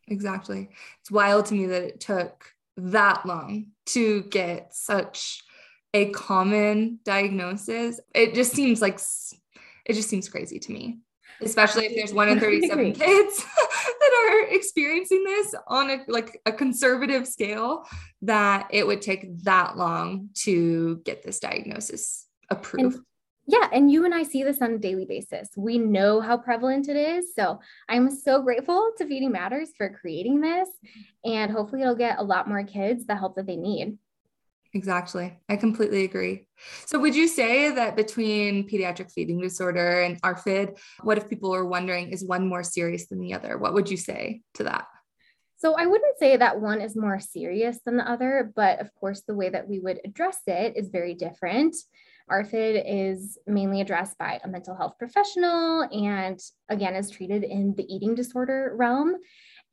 Exactly. 0.07 0.69
It's 0.99 1.11
wild 1.11 1.47
to 1.47 1.55
me 1.55 1.65
that 1.67 1.83
it 1.83 1.99
took 1.99 2.45
that 2.77 3.25
long 3.25 3.67
to 3.87 4.23
get 4.23 4.73
such 4.73 5.43
a 5.93 6.09
common 6.09 6.99
diagnosis. 7.03 7.99
It 8.15 8.33
just 8.33 8.53
seems 8.53 8.81
like 8.81 8.99
it 9.85 9.93
just 9.93 10.09
seems 10.09 10.29
crazy 10.29 10.59
to 10.59 10.71
me, 10.71 10.99
especially 11.41 11.85
if 11.85 11.95
there's 11.95 12.13
one 12.13 12.29
in 12.29 12.39
37 12.41 12.93
kids 12.93 13.45
that 13.99 14.29
are 14.29 14.53
experiencing 14.53 15.23
this 15.23 15.53
on 15.67 15.89
a 15.89 15.99
like 16.07 16.39
a 16.45 16.51
conservative 16.51 17.27
scale 17.27 17.85
that 18.21 18.67
it 18.71 18.85
would 18.85 19.01
take 19.01 19.43
that 19.43 19.77
long 19.77 20.29
to 20.35 21.01
get 21.03 21.23
this 21.23 21.39
diagnosis 21.39 22.27
approved. 22.49 22.95
And 22.95 23.05
yeah, 23.47 23.67
and 23.73 23.91
you 23.91 24.05
and 24.05 24.13
I 24.13 24.23
see 24.23 24.43
this 24.43 24.61
on 24.61 24.73
a 24.73 24.77
daily 24.77 25.05
basis. 25.05 25.49
We 25.57 25.77
know 25.77 26.21
how 26.21 26.37
prevalent 26.37 26.87
it 26.89 26.95
is. 26.95 27.33
So 27.35 27.59
I'm 27.89 28.09
so 28.09 28.41
grateful 28.41 28.91
to 28.97 29.07
Feeding 29.07 29.31
Matters 29.31 29.69
for 29.77 29.89
creating 29.89 30.41
this. 30.41 30.69
And 31.25 31.51
hopefully 31.51 31.81
it'll 31.81 31.95
get 31.95 32.19
a 32.19 32.23
lot 32.23 32.47
more 32.47 32.63
kids 32.63 33.05
the 33.05 33.15
help 33.15 33.35
that 33.35 33.47
they 33.47 33.55
need. 33.55 33.97
Exactly. 34.73 35.37
I 35.49 35.57
completely 35.57 36.05
agree. 36.05 36.47
So, 36.85 36.97
would 36.99 37.13
you 37.13 37.27
say 37.27 37.71
that 37.71 37.97
between 37.97 38.69
pediatric 38.69 39.11
feeding 39.11 39.41
disorder 39.41 40.01
and 40.01 40.21
ARFID, 40.21 40.79
what 41.01 41.17
if 41.17 41.27
people 41.27 41.53
are 41.53 41.65
wondering, 41.65 42.11
is 42.11 42.23
one 42.23 42.47
more 42.47 42.63
serious 42.63 43.07
than 43.07 43.19
the 43.19 43.33
other? 43.33 43.57
What 43.57 43.73
would 43.73 43.89
you 43.89 43.97
say 43.97 44.43
to 44.53 44.63
that? 44.63 44.85
So, 45.57 45.75
I 45.77 45.87
wouldn't 45.87 46.17
say 46.19 46.37
that 46.37 46.61
one 46.61 46.79
is 46.79 46.95
more 46.95 47.19
serious 47.19 47.79
than 47.83 47.97
the 47.97 48.09
other, 48.09 48.49
but 48.55 48.79
of 48.79 48.93
course, 48.95 49.23
the 49.27 49.35
way 49.35 49.49
that 49.49 49.67
we 49.67 49.79
would 49.79 49.99
address 50.05 50.37
it 50.47 50.77
is 50.77 50.87
very 50.87 51.15
different. 51.15 51.75
ARFID 52.29 52.83
is 52.85 53.37
mainly 53.47 53.81
addressed 53.81 54.17
by 54.17 54.39
a 54.43 54.47
mental 54.47 54.75
health 54.75 54.95
professional 54.97 55.83
and 55.91 56.39
again 56.69 56.95
is 56.95 57.09
treated 57.09 57.43
in 57.43 57.73
the 57.75 57.83
eating 57.93 58.15
disorder 58.15 58.73
realm. 58.75 59.15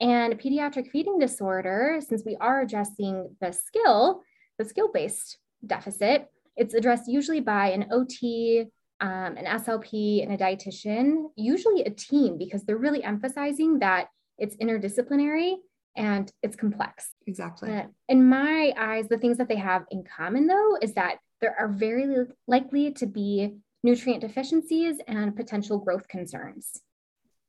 And 0.00 0.38
pediatric 0.38 0.90
feeding 0.90 1.18
disorder, 1.18 2.00
since 2.06 2.22
we 2.24 2.36
are 2.40 2.60
addressing 2.60 3.34
the 3.40 3.52
skill, 3.52 4.22
the 4.58 4.64
skill 4.64 4.90
based 4.92 5.38
deficit, 5.66 6.28
it's 6.56 6.74
addressed 6.74 7.08
usually 7.08 7.40
by 7.40 7.70
an 7.70 7.86
OT, 7.90 8.66
um, 9.00 9.36
an 9.36 9.44
SLP, 9.44 10.22
and 10.22 10.32
a 10.32 10.36
dietitian, 10.36 11.26
usually 11.36 11.82
a 11.82 11.90
team, 11.90 12.36
because 12.36 12.64
they're 12.64 12.76
really 12.76 13.02
emphasizing 13.02 13.78
that 13.78 14.08
it's 14.38 14.56
interdisciplinary 14.56 15.56
and 15.96 16.32
it's 16.42 16.56
complex. 16.56 17.14
Exactly. 17.26 17.72
Uh, 17.72 17.86
in 18.08 18.28
my 18.28 18.72
eyes, 18.76 19.08
the 19.08 19.18
things 19.18 19.38
that 19.38 19.48
they 19.48 19.56
have 19.56 19.84
in 19.90 20.04
common, 20.04 20.46
though, 20.46 20.78
is 20.80 20.94
that 20.94 21.18
there 21.40 21.56
are 21.58 21.68
very 21.68 22.26
likely 22.46 22.92
to 22.92 23.06
be 23.06 23.58
nutrient 23.82 24.20
deficiencies 24.20 24.96
and 25.06 25.36
potential 25.36 25.78
growth 25.78 26.08
concerns. 26.08 26.80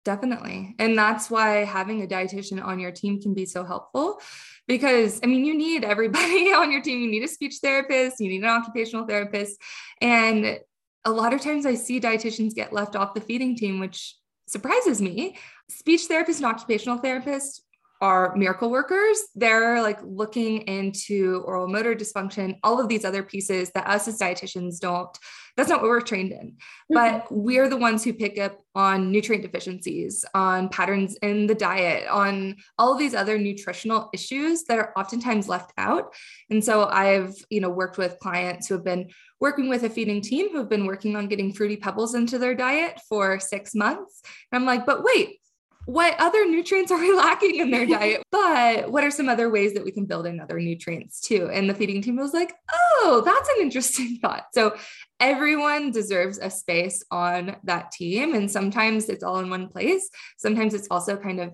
Definitely. 0.06 0.76
And 0.80 0.98
that's 0.98 1.30
why 1.30 1.66
having 1.66 2.02
a 2.02 2.08
dietitian 2.08 2.64
on 2.64 2.80
your 2.80 2.92
team 2.92 3.22
can 3.22 3.34
be 3.34 3.46
so 3.46 3.64
helpful 3.64 4.22
because 4.68 5.20
I 5.24 5.28
mean, 5.28 5.44
you 5.44 5.58
need 5.58 5.84
everybody 5.84 6.54
on 6.54 6.72
your 6.72 6.82
team. 6.82 7.02
You 7.02 7.12
need 7.12 7.24
a 7.24 7.28
speech 7.28 7.58
therapist, 7.62 8.20
you 8.20 8.30
need 8.30 8.44
an 8.44 8.50
occupational 8.50 9.06
therapist. 9.06 9.60
And 10.02 10.60
a 11.06 11.12
lot 11.12 11.34
of 11.34 11.42
times 11.42 11.66
I 11.66 11.76
see 11.76 12.00
dietitians 12.00 12.56
get 12.56 12.74
left 12.74 12.96
off 12.96 13.14
the 13.14 13.22
feeding 13.22 13.56
team, 13.56 13.80
which 13.80 14.16
surprises 14.48 15.02
me. 15.02 15.38
Speech 15.70 16.06
therapist 16.06 16.40
and 16.40 16.48
occupational 16.48 16.98
therapist 16.98 17.64
are 18.02 18.36
miracle 18.36 18.70
workers. 18.70 19.20
They're 19.36 19.82
like 19.82 20.00
looking 20.04 20.62
into 20.62 21.44
oral 21.46 21.68
motor 21.68 21.96
dysfunction, 21.96 22.58
all 22.64 22.80
of 22.80 22.88
these 22.88 23.04
other 23.04 23.24
pieces 23.24 23.72
that 23.72 23.88
us 23.88 24.08
as 24.08 24.18
dietitians 24.18 24.80
don't, 24.80 25.10
that's 25.58 25.70
not 25.70 25.82
what 25.82 25.90
we're 25.90 26.00
trained 26.00 26.32
in. 26.32 26.52
Mm-hmm. 26.52 26.94
But 26.94 27.28
we're 27.30 27.68
the 27.68 27.76
ones 27.76 28.04
who 28.04 28.14
pick 28.14 28.40
up 28.40 28.62
on 28.76 29.12
nutrient 29.12 29.44
deficiencies, 29.44 30.24
on 30.34 30.70
patterns 30.70 31.18
in 31.22 31.48
the 31.48 31.56
diet, 31.56 32.08
on 32.10 32.56
all 32.78 32.94
of 32.94 33.00
these 33.00 33.14
other 33.14 33.38
nutritional 33.38 34.10
issues 34.14 34.64
that 34.66 34.80
are 34.80 34.94
oftentimes 34.96 35.50
left 35.50 35.74
out. 35.78 36.14
And 36.50 36.64
so 36.64 36.86
I've, 36.86 37.36
you 37.50 37.60
know, 37.60 37.70
worked 37.70 37.98
with 37.98 38.20
clients 38.20 38.68
who 38.68 38.76
have 38.76 38.86
been 38.86 39.10
working 39.42 39.68
with 39.68 39.84
a 39.84 39.90
feeding 39.90 40.22
team 40.22 40.50
who 40.52 40.58
have 40.60 40.70
been 40.70 40.86
working 40.86 41.18
on 41.18 41.28
getting 41.28 41.54
fruity 41.54 41.76
pebbles 41.76 42.16
into 42.16 42.38
their 42.38 42.56
diet 42.56 43.00
for 43.10 43.40
six 43.40 43.76
months. 43.76 44.22
And 44.52 44.60
I'm 44.60 44.66
like, 44.66 44.86
but 44.86 45.04
wait, 45.04 45.40
what 45.86 46.16
other 46.20 46.46
nutrients 46.46 46.92
are 46.92 47.00
we 47.00 47.14
lacking 47.16 47.58
in 47.58 47.72
their 47.72 47.86
diet? 47.86 48.24
But 48.32 48.92
what 48.92 49.04
are 49.04 49.12
some 49.12 49.30
other 49.30 49.50
ways 49.50 49.74
that 49.74 49.84
we 49.84 49.92
can 49.92 50.06
build 50.06 50.26
in 50.26 50.40
other 50.40 50.60
nutrients 50.60 51.20
too? 51.20 51.50
And 51.52 51.70
the 51.70 51.74
feeding 51.74 52.02
team 52.02 52.18
was 52.18 52.34
like, 52.34 52.54
oh, 52.72 53.22
that's 53.26 53.50
an 53.50 53.56
interesting 53.62 54.18
thought. 54.22 54.46
So 54.54 54.76
everyone 55.20 55.92
deserves 55.92 56.38
a 56.38 56.50
space 56.50 57.04
on 57.12 57.56
that 57.64 57.92
team. 57.92 58.36
And 58.36 58.50
sometimes 58.50 59.10
it's 59.10 59.24
all 59.24 59.40
in 59.40 59.50
one 59.50 59.70
place. 59.70 60.10
Sometimes 60.38 60.74
it's 60.74 60.88
also 60.92 61.18
kind 61.18 61.40
of 61.40 61.54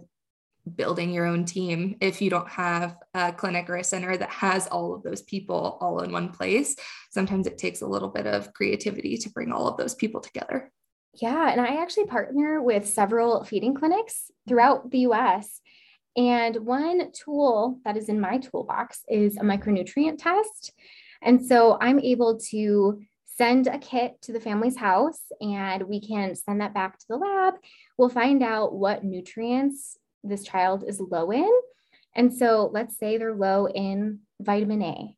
building 0.76 1.12
your 1.12 1.28
own 1.28 1.46
team 1.46 1.96
if 2.02 2.22
you 2.22 2.30
don't 2.30 2.50
have 2.50 2.96
a 3.14 3.32
clinic 3.32 3.70
or 3.70 3.76
a 3.76 3.84
center 3.84 4.18
that 4.18 4.32
has 4.32 4.68
all 4.68 4.96
of 4.96 5.04
those 5.04 5.22
people 5.22 5.78
all 5.80 6.02
in 6.02 6.12
one 6.12 6.30
place. 6.30 6.76
Sometimes 7.12 7.46
it 7.46 7.58
takes 7.58 7.82
a 7.82 7.88
little 7.88 8.10
bit 8.10 8.26
of 8.26 8.52
creativity 8.54 9.18
to 9.18 9.30
bring 9.30 9.52
all 9.52 9.68
of 9.68 9.78
those 9.78 9.94
people 9.94 10.22
together. 10.22 10.72
Yeah, 11.22 11.50
and 11.50 11.62
I 11.62 11.82
actually 11.82 12.06
partner 12.06 12.62
with 12.62 12.88
several 12.88 13.44
feeding 13.44 13.74
clinics 13.74 14.32
throughout 14.48 14.92
the 14.92 15.00
US. 15.00 15.62
And 16.18 16.58
one 16.66 17.12
tool 17.12 17.80
that 17.86 17.98
is 17.98 18.10
in 18.10 18.20
my 18.20 18.38
toolbox 18.38 19.02
is 19.08 19.38
a 19.38 19.42
micronutrient 19.42 20.18
test. 20.18 20.74
And 21.22 21.46
so 21.46 21.78
I'm 21.80 22.00
able 22.00 22.40
to 22.52 23.02
send 23.26 23.68
a 23.68 23.78
kit 23.78 24.22
to 24.22 24.32
the 24.32 24.40
family's 24.40 24.78
house 24.78 25.22
and 25.42 25.84
we 25.84 26.00
can 26.00 26.36
send 26.36 26.62
that 26.62 26.74
back 26.74 26.98
to 27.00 27.06
the 27.10 27.18
lab. 27.18 27.56
We'll 27.98 28.10
find 28.10 28.42
out 28.42 28.74
what 28.74 29.04
nutrients 29.04 29.98
this 30.24 30.44
child 30.44 30.86
is 30.88 31.02
low 31.02 31.32
in. 31.32 31.52
And 32.16 32.34
so 32.34 32.70
let's 32.74 32.98
say 32.98 33.18
they're 33.18 33.36
low 33.36 33.68
in 33.68 34.20
vitamin 34.40 34.82
A. 34.82 35.16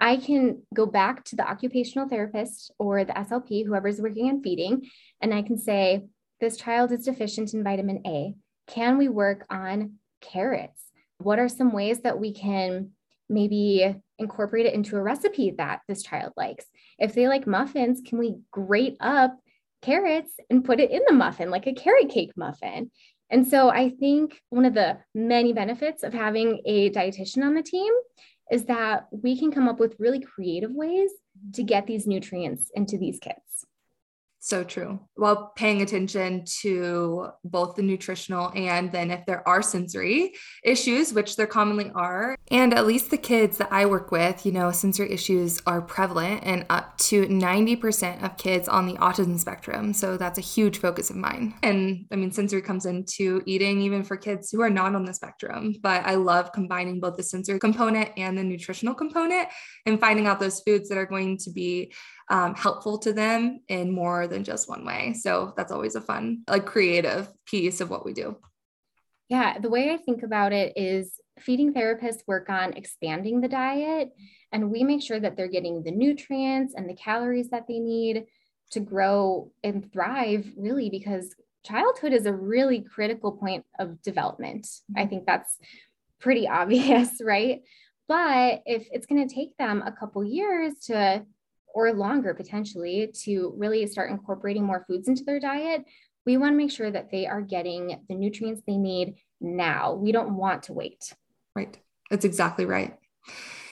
I 0.00 0.16
can 0.16 0.62
go 0.74 0.86
back 0.86 1.24
to 1.24 1.36
the 1.36 1.48
occupational 1.48 2.08
therapist 2.08 2.72
or 2.78 3.04
the 3.04 3.12
SLP, 3.12 3.66
whoever's 3.66 4.00
working 4.00 4.28
on 4.28 4.42
feeding, 4.42 4.88
and 5.20 5.34
I 5.34 5.42
can 5.42 5.58
say, 5.58 6.04
This 6.40 6.56
child 6.56 6.92
is 6.92 7.04
deficient 7.04 7.54
in 7.54 7.64
vitamin 7.64 8.02
A. 8.06 8.34
Can 8.66 8.98
we 8.98 9.08
work 9.08 9.46
on 9.50 9.94
carrots? 10.20 10.82
What 11.18 11.38
are 11.38 11.48
some 11.48 11.72
ways 11.72 12.00
that 12.00 12.20
we 12.20 12.32
can 12.32 12.90
maybe 13.28 13.96
incorporate 14.18 14.66
it 14.66 14.74
into 14.74 14.96
a 14.96 15.02
recipe 15.02 15.52
that 15.58 15.80
this 15.88 16.02
child 16.02 16.32
likes? 16.36 16.64
If 16.98 17.14
they 17.14 17.28
like 17.28 17.46
muffins, 17.46 18.00
can 18.06 18.18
we 18.18 18.36
grate 18.52 18.96
up 19.00 19.36
carrots 19.82 20.32
and 20.48 20.64
put 20.64 20.80
it 20.80 20.90
in 20.90 21.02
the 21.06 21.14
muffin, 21.14 21.50
like 21.50 21.66
a 21.66 21.74
carrot 21.74 22.10
cake 22.10 22.32
muffin? 22.36 22.90
And 23.30 23.46
so 23.46 23.68
I 23.68 23.90
think 23.90 24.40
one 24.48 24.64
of 24.64 24.74
the 24.74 24.98
many 25.14 25.52
benefits 25.52 26.02
of 26.02 26.14
having 26.14 26.62
a 26.64 26.90
dietitian 26.90 27.44
on 27.44 27.54
the 27.54 27.62
team 27.62 27.92
is 28.50 28.64
that 28.66 29.08
we 29.10 29.38
can 29.38 29.52
come 29.52 29.68
up 29.68 29.78
with 29.78 29.96
really 29.98 30.20
creative 30.20 30.72
ways 30.72 31.10
to 31.54 31.62
get 31.62 31.86
these 31.86 32.06
nutrients 32.06 32.70
into 32.74 32.98
these 32.98 33.18
kits. 33.18 33.47
So 34.48 34.64
true. 34.64 34.98
While 35.14 35.52
paying 35.56 35.82
attention 35.82 36.46
to 36.62 37.28
both 37.44 37.76
the 37.76 37.82
nutritional 37.82 38.50
and 38.54 38.90
then 38.90 39.10
if 39.10 39.26
there 39.26 39.46
are 39.46 39.60
sensory 39.60 40.32
issues, 40.64 41.12
which 41.12 41.36
there 41.36 41.46
commonly 41.46 41.92
are. 41.94 42.34
And 42.50 42.72
at 42.72 42.86
least 42.86 43.10
the 43.10 43.18
kids 43.18 43.58
that 43.58 43.70
I 43.70 43.84
work 43.84 44.10
with, 44.10 44.46
you 44.46 44.52
know, 44.52 44.72
sensory 44.72 45.12
issues 45.12 45.60
are 45.66 45.82
prevalent 45.82 46.44
and 46.44 46.64
up 46.70 46.96
to 46.96 47.26
90% 47.26 48.24
of 48.24 48.38
kids 48.38 48.68
on 48.68 48.86
the 48.86 48.94
autism 48.94 49.38
spectrum. 49.38 49.92
So 49.92 50.16
that's 50.16 50.38
a 50.38 50.40
huge 50.40 50.78
focus 50.78 51.10
of 51.10 51.16
mine. 51.16 51.52
And 51.62 52.06
I 52.10 52.16
mean, 52.16 52.32
sensory 52.32 52.62
comes 52.62 52.86
into 52.86 53.42
eating 53.44 53.82
even 53.82 54.02
for 54.02 54.16
kids 54.16 54.50
who 54.50 54.62
are 54.62 54.70
not 54.70 54.94
on 54.94 55.04
the 55.04 55.12
spectrum. 55.12 55.74
But 55.82 56.06
I 56.06 56.14
love 56.14 56.52
combining 56.52 57.00
both 57.00 57.18
the 57.18 57.22
sensory 57.22 57.58
component 57.58 58.12
and 58.16 58.38
the 58.38 58.44
nutritional 58.44 58.94
component 58.94 59.48
and 59.84 60.00
finding 60.00 60.26
out 60.26 60.40
those 60.40 60.60
foods 60.60 60.88
that 60.88 60.96
are 60.96 61.04
going 61.04 61.36
to 61.36 61.50
be 61.50 61.92
um, 62.30 62.54
helpful 62.54 62.98
to 62.98 63.12
them 63.12 63.60
in 63.68 63.90
more 63.90 64.26
than 64.38 64.44
just 64.44 64.68
one 64.68 64.84
way. 64.84 65.14
So 65.14 65.52
that's 65.56 65.72
always 65.72 65.96
a 65.96 66.00
fun, 66.00 66.42
like 66.48 66.64
creative 66.64 67.28
piece 67.44 67.80
of 67.80 67.90
what 67.90 68.04
we 68.04 68.12
do. 68.12 68.36
Yeah, 69.28 69.58
the 69.58 69.68
way 69.68 69.90
I 69.90 69.96
think 69.98 70.22
about 70.22 70.52
it 70.52 70.72
is 70.76 71.20
feeding 71.38 71.74
therapists 71.74 72.22
work 72.26 72.48
on 72.48 72.72
expanding 72.74 73.40
the 73.40 73.48
diet, 73.48 74.10
and 74.52 74.70
we 74.70 74.84
make 74.84 75.02
sure 75.02 75.20
that 75.20 75.36
they're 75.36 75.48
getting 75.48 75.82
the 75.82 75.90
nutrients 75.90 76.74
and 76.74 76.88
the 76.88 76.94
calories 76.94 77.50
that 77.50 77.66
they 77.68 77.78
need 77.78 78.24
to 78.70 78.80
grow 78.80 79.50
and 79.62 79.92
thrive, 79.92 80.50
really, 80.56 80.88
because 80.88 81.34
childhood 81.64 82.12
is 82.12 82.26
a 82.26 82.32
really 82.32 82.80
critical 82.80 83.32
point 83.32 83.64
of 83.78 84.00
development. 84.02 84.66
I 84.96 85.00
mm-hmm. 85.00 85.10
think 85.10 85.26
that's 85.26 85.58
pretty 86.20 86.48
obvious, 86.60 87.20
right? 87.22 87.62
But 88.06 88.62
if 88.64 88.86
it's 88.90 89.06
going 89.06 89.28
to 89.28 89.34
take 89.34 89.56
them 89.58 89.82
a 89.84 89.92
couple 89.92 90.24
years 90.24 90.72
to 90.86 91.26
or 91.74 91.92
longer 91.92 92.34
potentially 92.34 93.12
to 93.24 93.54
really 93.56 93.86
start 93.86 94.10
incorporating 94.10 94.64
more 94.64 94.84
foods 94.86 95.08
into 95.08 95.24
their 95.24 95.40
diet, 95.40 95.84
we 96.26 96.36
want 96.36 96.52
to 96.52 96.56
make 96.56 96.70
sure 96.70 96.90
that 96.90 97.10
they 97.10 97.26
are 97.26 97.40
getting 97.40 98.04
the 98.08 98.14
nutrients 98.14 98.62
they 98.66 98.76
need 98.76 99.14
now. 99.40 99.94
We 99.94 100.12
don't 100.12 100.36
want 100.36 100.64
to 100.64 100.72
wait. 100.72 101.12
Right. 101.54 101.78
That's 102.10 102.24
exactly 102.24 102.64
right. 102.64 102.96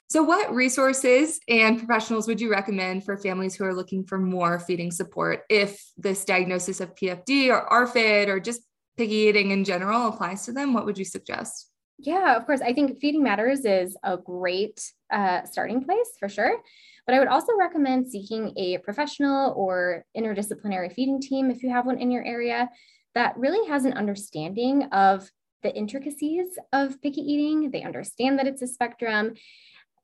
So, 0.09 0.23
what 0.23 0.55
resources 0.55 1.39
and 1.49 1.77
professionals 1.77 2.27
would 2.27 2.39
you 2.39 2.49
recommend 2.49 3.03
for 3.03 3.17
families 3.17 3.55
who 3.55 3.65
are 3.65 3.73
looking 3.73 4.05
for 4.05 4.17
more 4.17 4.57
feeding 4.57 4.89
support 4.89 5.41
if 5.49 5.83
this 5.97 6.23
diagnosis 6.23 6.79
of 6.79 6.95
PFD 6.95 7.49
or 7.49 7.67
ARFID 7.69 8.29
or 8.29 8.39
just 8.39 8.61
picky 8.95 9.13
eating 9.13 9.51
in 9.51 9.65
general 9.65 10.07
applies 10.07 10.45
to 10.45 10.53
them? 10.53 10.73
What 10.73 10.85
would 10.85 10.97
you 10.97 11.05
suggest? 11.05 11.69
Yeah, 11.99 12.35
of 12.35 12.45
course. 12.45 12.61
I 12.61 12.73
think 12.73 12.99
Feeding 12.99 13.23
Matters 13.23 13.65
is 13.65 13.97
a 14.03 14.17
great 14.17 14.93
uh, 15.11 15.43
starting 15.45 15.83
place 15.83 16.09
for 16.19 16.29
sure. 16.29 16.61
But 17.05 17.15
I 17.15 17.19
would 17.19 17.27
also 17.27 17.53
recommend 17.57 18.07
seeking 18.07 18.53
a 18.57 18.77
professional 18.79 19.53
or 19.55 20.03
interdisciplinary 20.15 20.93
feeding 20.93 21.21
team 21.21 21.49
if 21.49 21.63
you 21.63 21.69
have 21.69 21.85
one 21.85 21.97
in 21.97 22.11
your 22.11 22.25
area 22.25 22.69
that 23.15 23.37
really 23.37 23.67
has 23.67 23.85
an 23.85 23.93
understanding 23.93 24.83
of 24.91 25.31
the 25.63 25.73
intricacies 25.73 26.47
of 26.71 27.01
picky 27.01 27.21
eating. 27.21 27.71
They 27.71 27.81
understand 27.81 28.37
that 28.37 28.45
it's 28.45 28.61
a 28.61 28.67
spectrum 28.67 29.33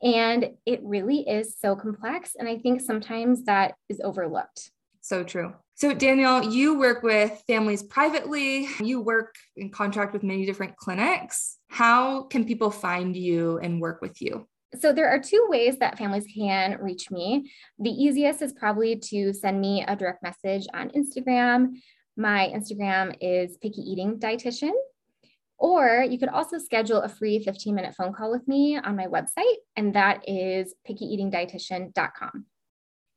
and 0.01 0.51
it 0.65 0.79
really 0.84 1.27
is 1.27 1.56
so 1.60 1.75
complex. 1.75 2.36
And 2.38 2.47
I 2.47 2.58
think 2.58 2.82
sometimes 2.82 3.43
that 3.43 3.75
is 3.89 4.01
overlooked. 4.03 4.71
So 5.01 5.23
true. 5.23 5.53
So, 5.75 5.93
Danielle, 5.93 6.51
you 6.51 6.77
work 6.77 7.03
with 7.03 7.43
families 7.47 7.84
privately, 7.84 8.67
you 8.79 9.01
work 9.01 9.36
in 9.58 9.69
contract 9.69 10.13
with 10.13 10.23
many 10.23 10.45
different 10.45 10.77
clinics. 10.77 11.58
How 11.73 12.23
can 12.23 12.45
people 12.45 12.69
find 12.69 13.15
you 13.15 13.57
and 13.57 13.81
work 13.81 14.01
with 14.01 14.21
you? 14.21 14.47
so 14.79 14.91
there 14.91 15.09
are 15.09 15.19
two 15.19 15.45
ways 15.49 15.77
that 15.77 15.97
families 15.97 16.25
can 16.33 16.77
reach 16.81 17.12
me. 17.12 17.51
The 17.79 17.91
easiest 17.91 18.41
is 18.41 18.53
probably 18.53 18.95
to 18.95 19.33
send 19.33 19.62
me 19.62 19.83
a 19.88 19.95
direct 19.95 20.23
message 20.23 20.65
on 20.73 20.89
Instagram. 20.89 21.75
My 22.17 22.51
Instagram 22.53 23.15
is 23.21 23.57
picky 23.57 23.81
eating 23.81 24.19
dietitian. 24.19 24.73
Or 25.59 26.05
you 26.09 26.17
could 26.17 26.29
also 26.29 26.57
schedule 26.57 27.01
a 27.01 27.09
free 27.09 27.41
15 27.43 27.73
minute 27.73 27.95
phone 27.95 28.13
call 28.13 28.31
with 28.31 28.47
me 28.47 28.77
on 28.77 28.95
my 28.95 29.05
website, 29.05 29.55
and 29.75 29.93
that 29.95 30.27
is 30.27 30.73
pickyeatingdietitian.com. 30.89 32.45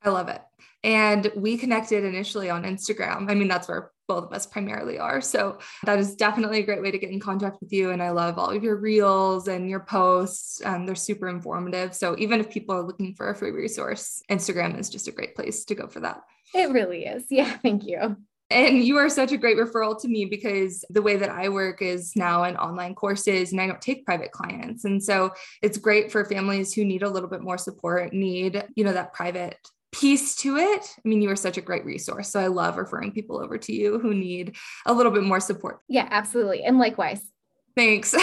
I 0.03 0.11
love 0.11 0.29
it. 0.29 0.43
And 0.85 1.33
we 1.35 1.57
connected 1.57 2.05
initially 2.05 2.51
on 2.51 2.63
Instagram. 2.63 3.31
I 3.31 3.35
mean, 3.35 3.49
that's 3.49 3.67
where 3.67 3.91
both 4.09 4.25
of 4.25 4.33
us 4.33 4.47
primarily 4.47 4.99
are. 4.99 5.21
So 5.21 5.59
that 5.85 5.99
is 5.99 6.15
definitely 6.15 6.61
a 6.61 6.65
great 6.65 6.83
way 6.83 6.91
to 6.91 6.99
get 6.99 7.11
in 7.11 7.21
contact 7.21 7.61
with 7.61 7.73
you. 7.73 7.91
And 7.91 8.03
I 8.03 8.11
love 8.11 8.39
all 8.39 8.51
of 8.51 8.63
your 8.63 8.77
reels 8.77 9.49
and 9.49 9.69
your 9.69 9.81
posts. 9.81 10.63
Um, 10.65 10.87
they're 10.87 10.95
super 10.95 11.29
informative. 11.29 11.95
So 11.95 12.17
even 12.19 12.41
if 12.41 12.51
people 12.51 12.75
are 12.75 12.83
looking 12.83 13.15
for 13.15 13.31
a 13.31 13.35
free 13.35 13.51
resource, 13.51 14.23
Instagram 14.31 14.79
is 14.79 14.89
just 14.89 15.09
a 15.09 15.13
great 15.13 15.35
place 15.35 15.65
to 15.65 15.75
go 15.75 15.87
for 15.89 16.01
that. 16.01 16.23
It 16.55 16.71
really 16.71 17.05
is. 17.05 17.25
Yeah. 17.37 17.59
Thank 17.59 17.85
you. 17.85 18.17
And 18.49 18.83
you 18.83 18.97
are 18.99 19.09
such 19.09 19.33
a 19.33 19.37
great 19.37 19.57
referral 19.57 20.01
to 20.01 20.09
me 20.09 20.25
because 20.25 20.85
the 20.89 21.03
way 21.03 21.17
that 21.17 21.31
I 21.31 21.49
work 21.49 21.83
is 21.83 22.15
now 22.15 22.45
in 22.45 22.57
online 22.57 22.95
courses 22.95 23.51
and 23.51 23.61
I 23.61 23.67
don't 23.67 23.83
take 23.83 24.07
private 24.07 24.31
clients. 24.31 24.85
And 24.85 25.03
so 25.03 25.33
it's 25.63 25.79
great 25.79 26.13
for 26.13 26.25
families 26.25 26.73
who 26.73 26.85
need 26.85 27.03
a 27.03 27.11
little 27.11 27.29
bit 27.29 27.43
more 27.43 27.59
support, 27.59 28.13
need, 28.13 28.65
you 28.77 28.85
know, 28.85 28.93
that 28.93 29.13
private 29.13 29.59
piece 29.99 30.37
to 30.37 30.57
it. 30.57 30.95
I 30.99 31.09
mean, 31.09 31.23
you 31.23 31.31
are 31.31 31.37
such 31.37 31.57
a 31.57 31.63
great 31.63 31.85
resource. 31.85 32.31
So 32.31 32.39
I 32.39 32.49
love 32.49 32.77
referring 32.77 33.13
people 33.13 33.43
over 33.43 33.57
to 33.59 33.73
you 33.73 33.99
who 33.99 34.15
need 34.15 34.57
a 34.85 34.93
little 34.93 35.13
bit 35.13 35.23
more 35.23 35.41
support. 35.41 35.81
Yeah, 35.89 36.07
absolutely. 36.11 36.65
And 36.65 36.79
likewise. 36.79 37.21
Thanks. 37.75 38.15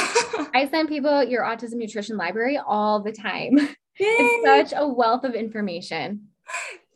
I 0.54 0.68
send 0.70 0.90
people 0.90 1.24
your 1.24 1.44
autism 1.44 1.76
nutrition 1.76 2.18
library 2.18 2.60
all 2.64 3.02
the 3.02 3.12
time. 3.12 3.58
Yay. 4.00 4.08
It's 4.08 4.72
such 4.72 4.80
a 4.80 4.88
wealth 4.88 5.24
of 5.24 5.36
information. 5.36 6.30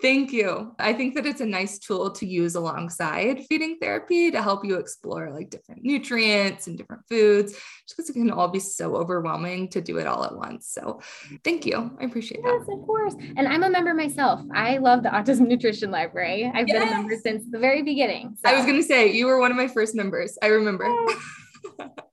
Thank 0.01 0.31
you. 0.31 0.75
I 0.77 0.93
think 0.93 1.15
that 1.15 1.25
it's 1.25 1.41
a 1.41 1.45
nice 1.45 1.79
tool 1.79 2.11
to 2.11 2.25
use 2.25 2.55
alongside 2.55 3.45
feeding 3.49 3.77
therapy 3.81 4.29
to 4.29 4.41
help 4.41 4.63
you 4.63 4.75
explore 4.75 5.31
like 5.31 5.49
different 5.49 5.83
nutrients 5.83 6.67
and 6.67 6.77
different 6.77 7.03
foods, 7.09 7.53
just 7.53 7.97
because 7.97 8.09
it 8.09 8.13
can 8.13 8.29
all 8.29 8.47
be 8.47 8.59
so 8.59 8.95
overwhelming 8.95 9.69
to 9.69 9.81
do 9.81 9.97
it 9.97 10.05
all 10.05 10.23
at 10.23 10.35
once. 10.35 10.67
So 10.67 11.01
thank 11.43 11.65
you. 11.65 11.97
I 11.99 12.05
appreciate 12.05 12.41
yes, 12.43 12.59
that. 12.59 12.65
Yes, 12.67 12.79
of 12.79 12.85
course. 12.85 13.15
And 13.37 13.47
I'm 13.47 13.63
a 13.63 13.69
member 13.69 13.93
myself. 13.93 14.41
I 14.53 14.77
love 14.77 15.03
the 15.03 15.09
Autism 15.09 15.47
Nutrition 15.47 15.89
Library. 15.89 16.51
I've 16.53 16.67
yes. 16.67 16.79
been 16.79 16.87
a 16.87 16.91
member 16.91 17.15
since 17.21 17.43
the 17.49 17.59
very 17.59 17.81
beginning. 17.81 18.37
So. 18.43 18.51
I 18.51 18.55
was 18.55 18.65
going 18.65 18.77
to 18.77 18.87
say, 18.87 19.11
you 19.11 19.25
were 19.25 19.39
one 19.39 19.51
of 19.51 19.57
my 19.57 19.67
first 19.67 19.95
members. 19.95 20.37
I 20.41 20.47
remember. 20.47 20.85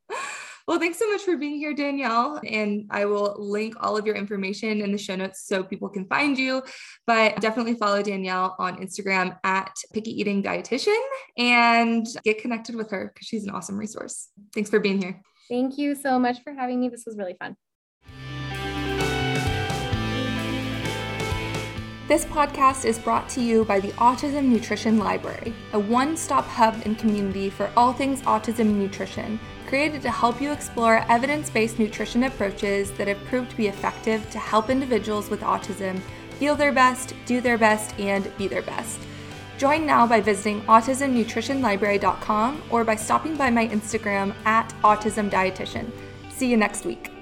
Well, 0.66 0.78
thanks 0.78 0.98
so 0.98 1.10
much 1.10 1.20
for 1.20 1.36
being 1.36 1.56
here, 1.56 1.74
Danielle. 1.74 2.40
And 2.46 2.86
I 2.90 3.04
will 3.04 3.36
link 3.38 3.74
all 3.80 3.98
of 3.98 4.06
your 4.06 4.14
information 4.14 4.80
in 4.80 4.92
the 4.92 4.98
show 4.98 5.14
notes 5.14 5.44
so 5.46 5.62
people 5.62 5.90
can 5.90 6.06
find 6.06 6.38
you. 6.38 6.62
But 7.06 7.38
definitely 7.40 7.74
follow 7.74 8.02
Danielle 8.02 8.56
on 8.58 8.78
Instagram 8.78 9.36
at 9.44 9.74
Picky 9.92 10.18
Eating 10.18 10.42
Dietitian 10.42 11.00
and 11.36 12.06
get 12.24 12.40
connected 12.40 12.76
with 12.76 12.90
her 12.92 13.10
because 13.12 13.26
she's 13.26 13.44
an 13.44 13.50
awesome 13.50 13.76
resource. 13.76 14.30
Thanks 14.54 14.70
for 14.70 14.80
being 14.80 15.02
here. 15.02 15.20
Thank 15.50 15.76
you 15.76 15.94
so 15.94 16.18
much 16.18 16.42
for 16.42 16.54
having 16.54 16.80
me. 16.80 16.88
This 16.88 17.04
was 17.04 17.18
really 17.18 17.36
fun. 17.38 17.56
This 22.06 22.26
podcast 22.26 22.84
is 22.84 22.98
brought 22.98 23.30
to 23.30 23.40
you 23.40 23.64
by 23.64 23.80
the 23.80 23.88
Autism 23.92 24.44
Nutrition 24.44 24.98
Library, 24.98 25.54
a 25.72 25.78
one 25.78 26.16
stop 26.18 26.44
hub 26.46 26.80
and 26.84 26.98
community 26.98 27.48
for 27.48 27.70
all 27.76 27.94
things 27.94 28.20
autism 28.22 28.74
nutrition 28.74 29.40
created 29.66 30.02
to 30.02 30.10
help 30.10 30.40
you 30.40 30.52
explore 30.52 31.04
evidence 31.08 31.50
based 31.50 31.78
nutrition 31.78 32.24
approaches 32.24 32.90
that 32.92 33.08
have 33.08 33.22
proved 33.24 33.50
to 33.50 33.56
be 33.56 33.68
effective 33.68 34.28
to 34.30 34.38
help 34.38 34.70
individuals 34.70 35.30
with 35.30 35.40
autism 35.40 36.00
feel 36.38 36.56
their 36.56 36.72
best, 36.72 37.14
do 37.26 37.40
their 37.40 37.58
best, 37.58 37.98
and 37.98 38.30
be 38.36 38.48
their 38.48 38.62
best. 38.62 38.98
Join 39.56 39.86
now 39.86 40.06
by 40.06 40.20
visiting 40.20 40.62
autismnutritionlibrary.com 40.62 42.62
or 42.70 42.84
by 42.84 42.96
stopping 42.96 43.36
by 43.36 43.50
my 43.50 43.68
Instagram 43.68 44.34
at 44.44 44.68
autismdietitian. 44.82 45.90
See 46.30 46.50
you 46.50 46.56
next 46.56 46.84
week. 46.84 47.13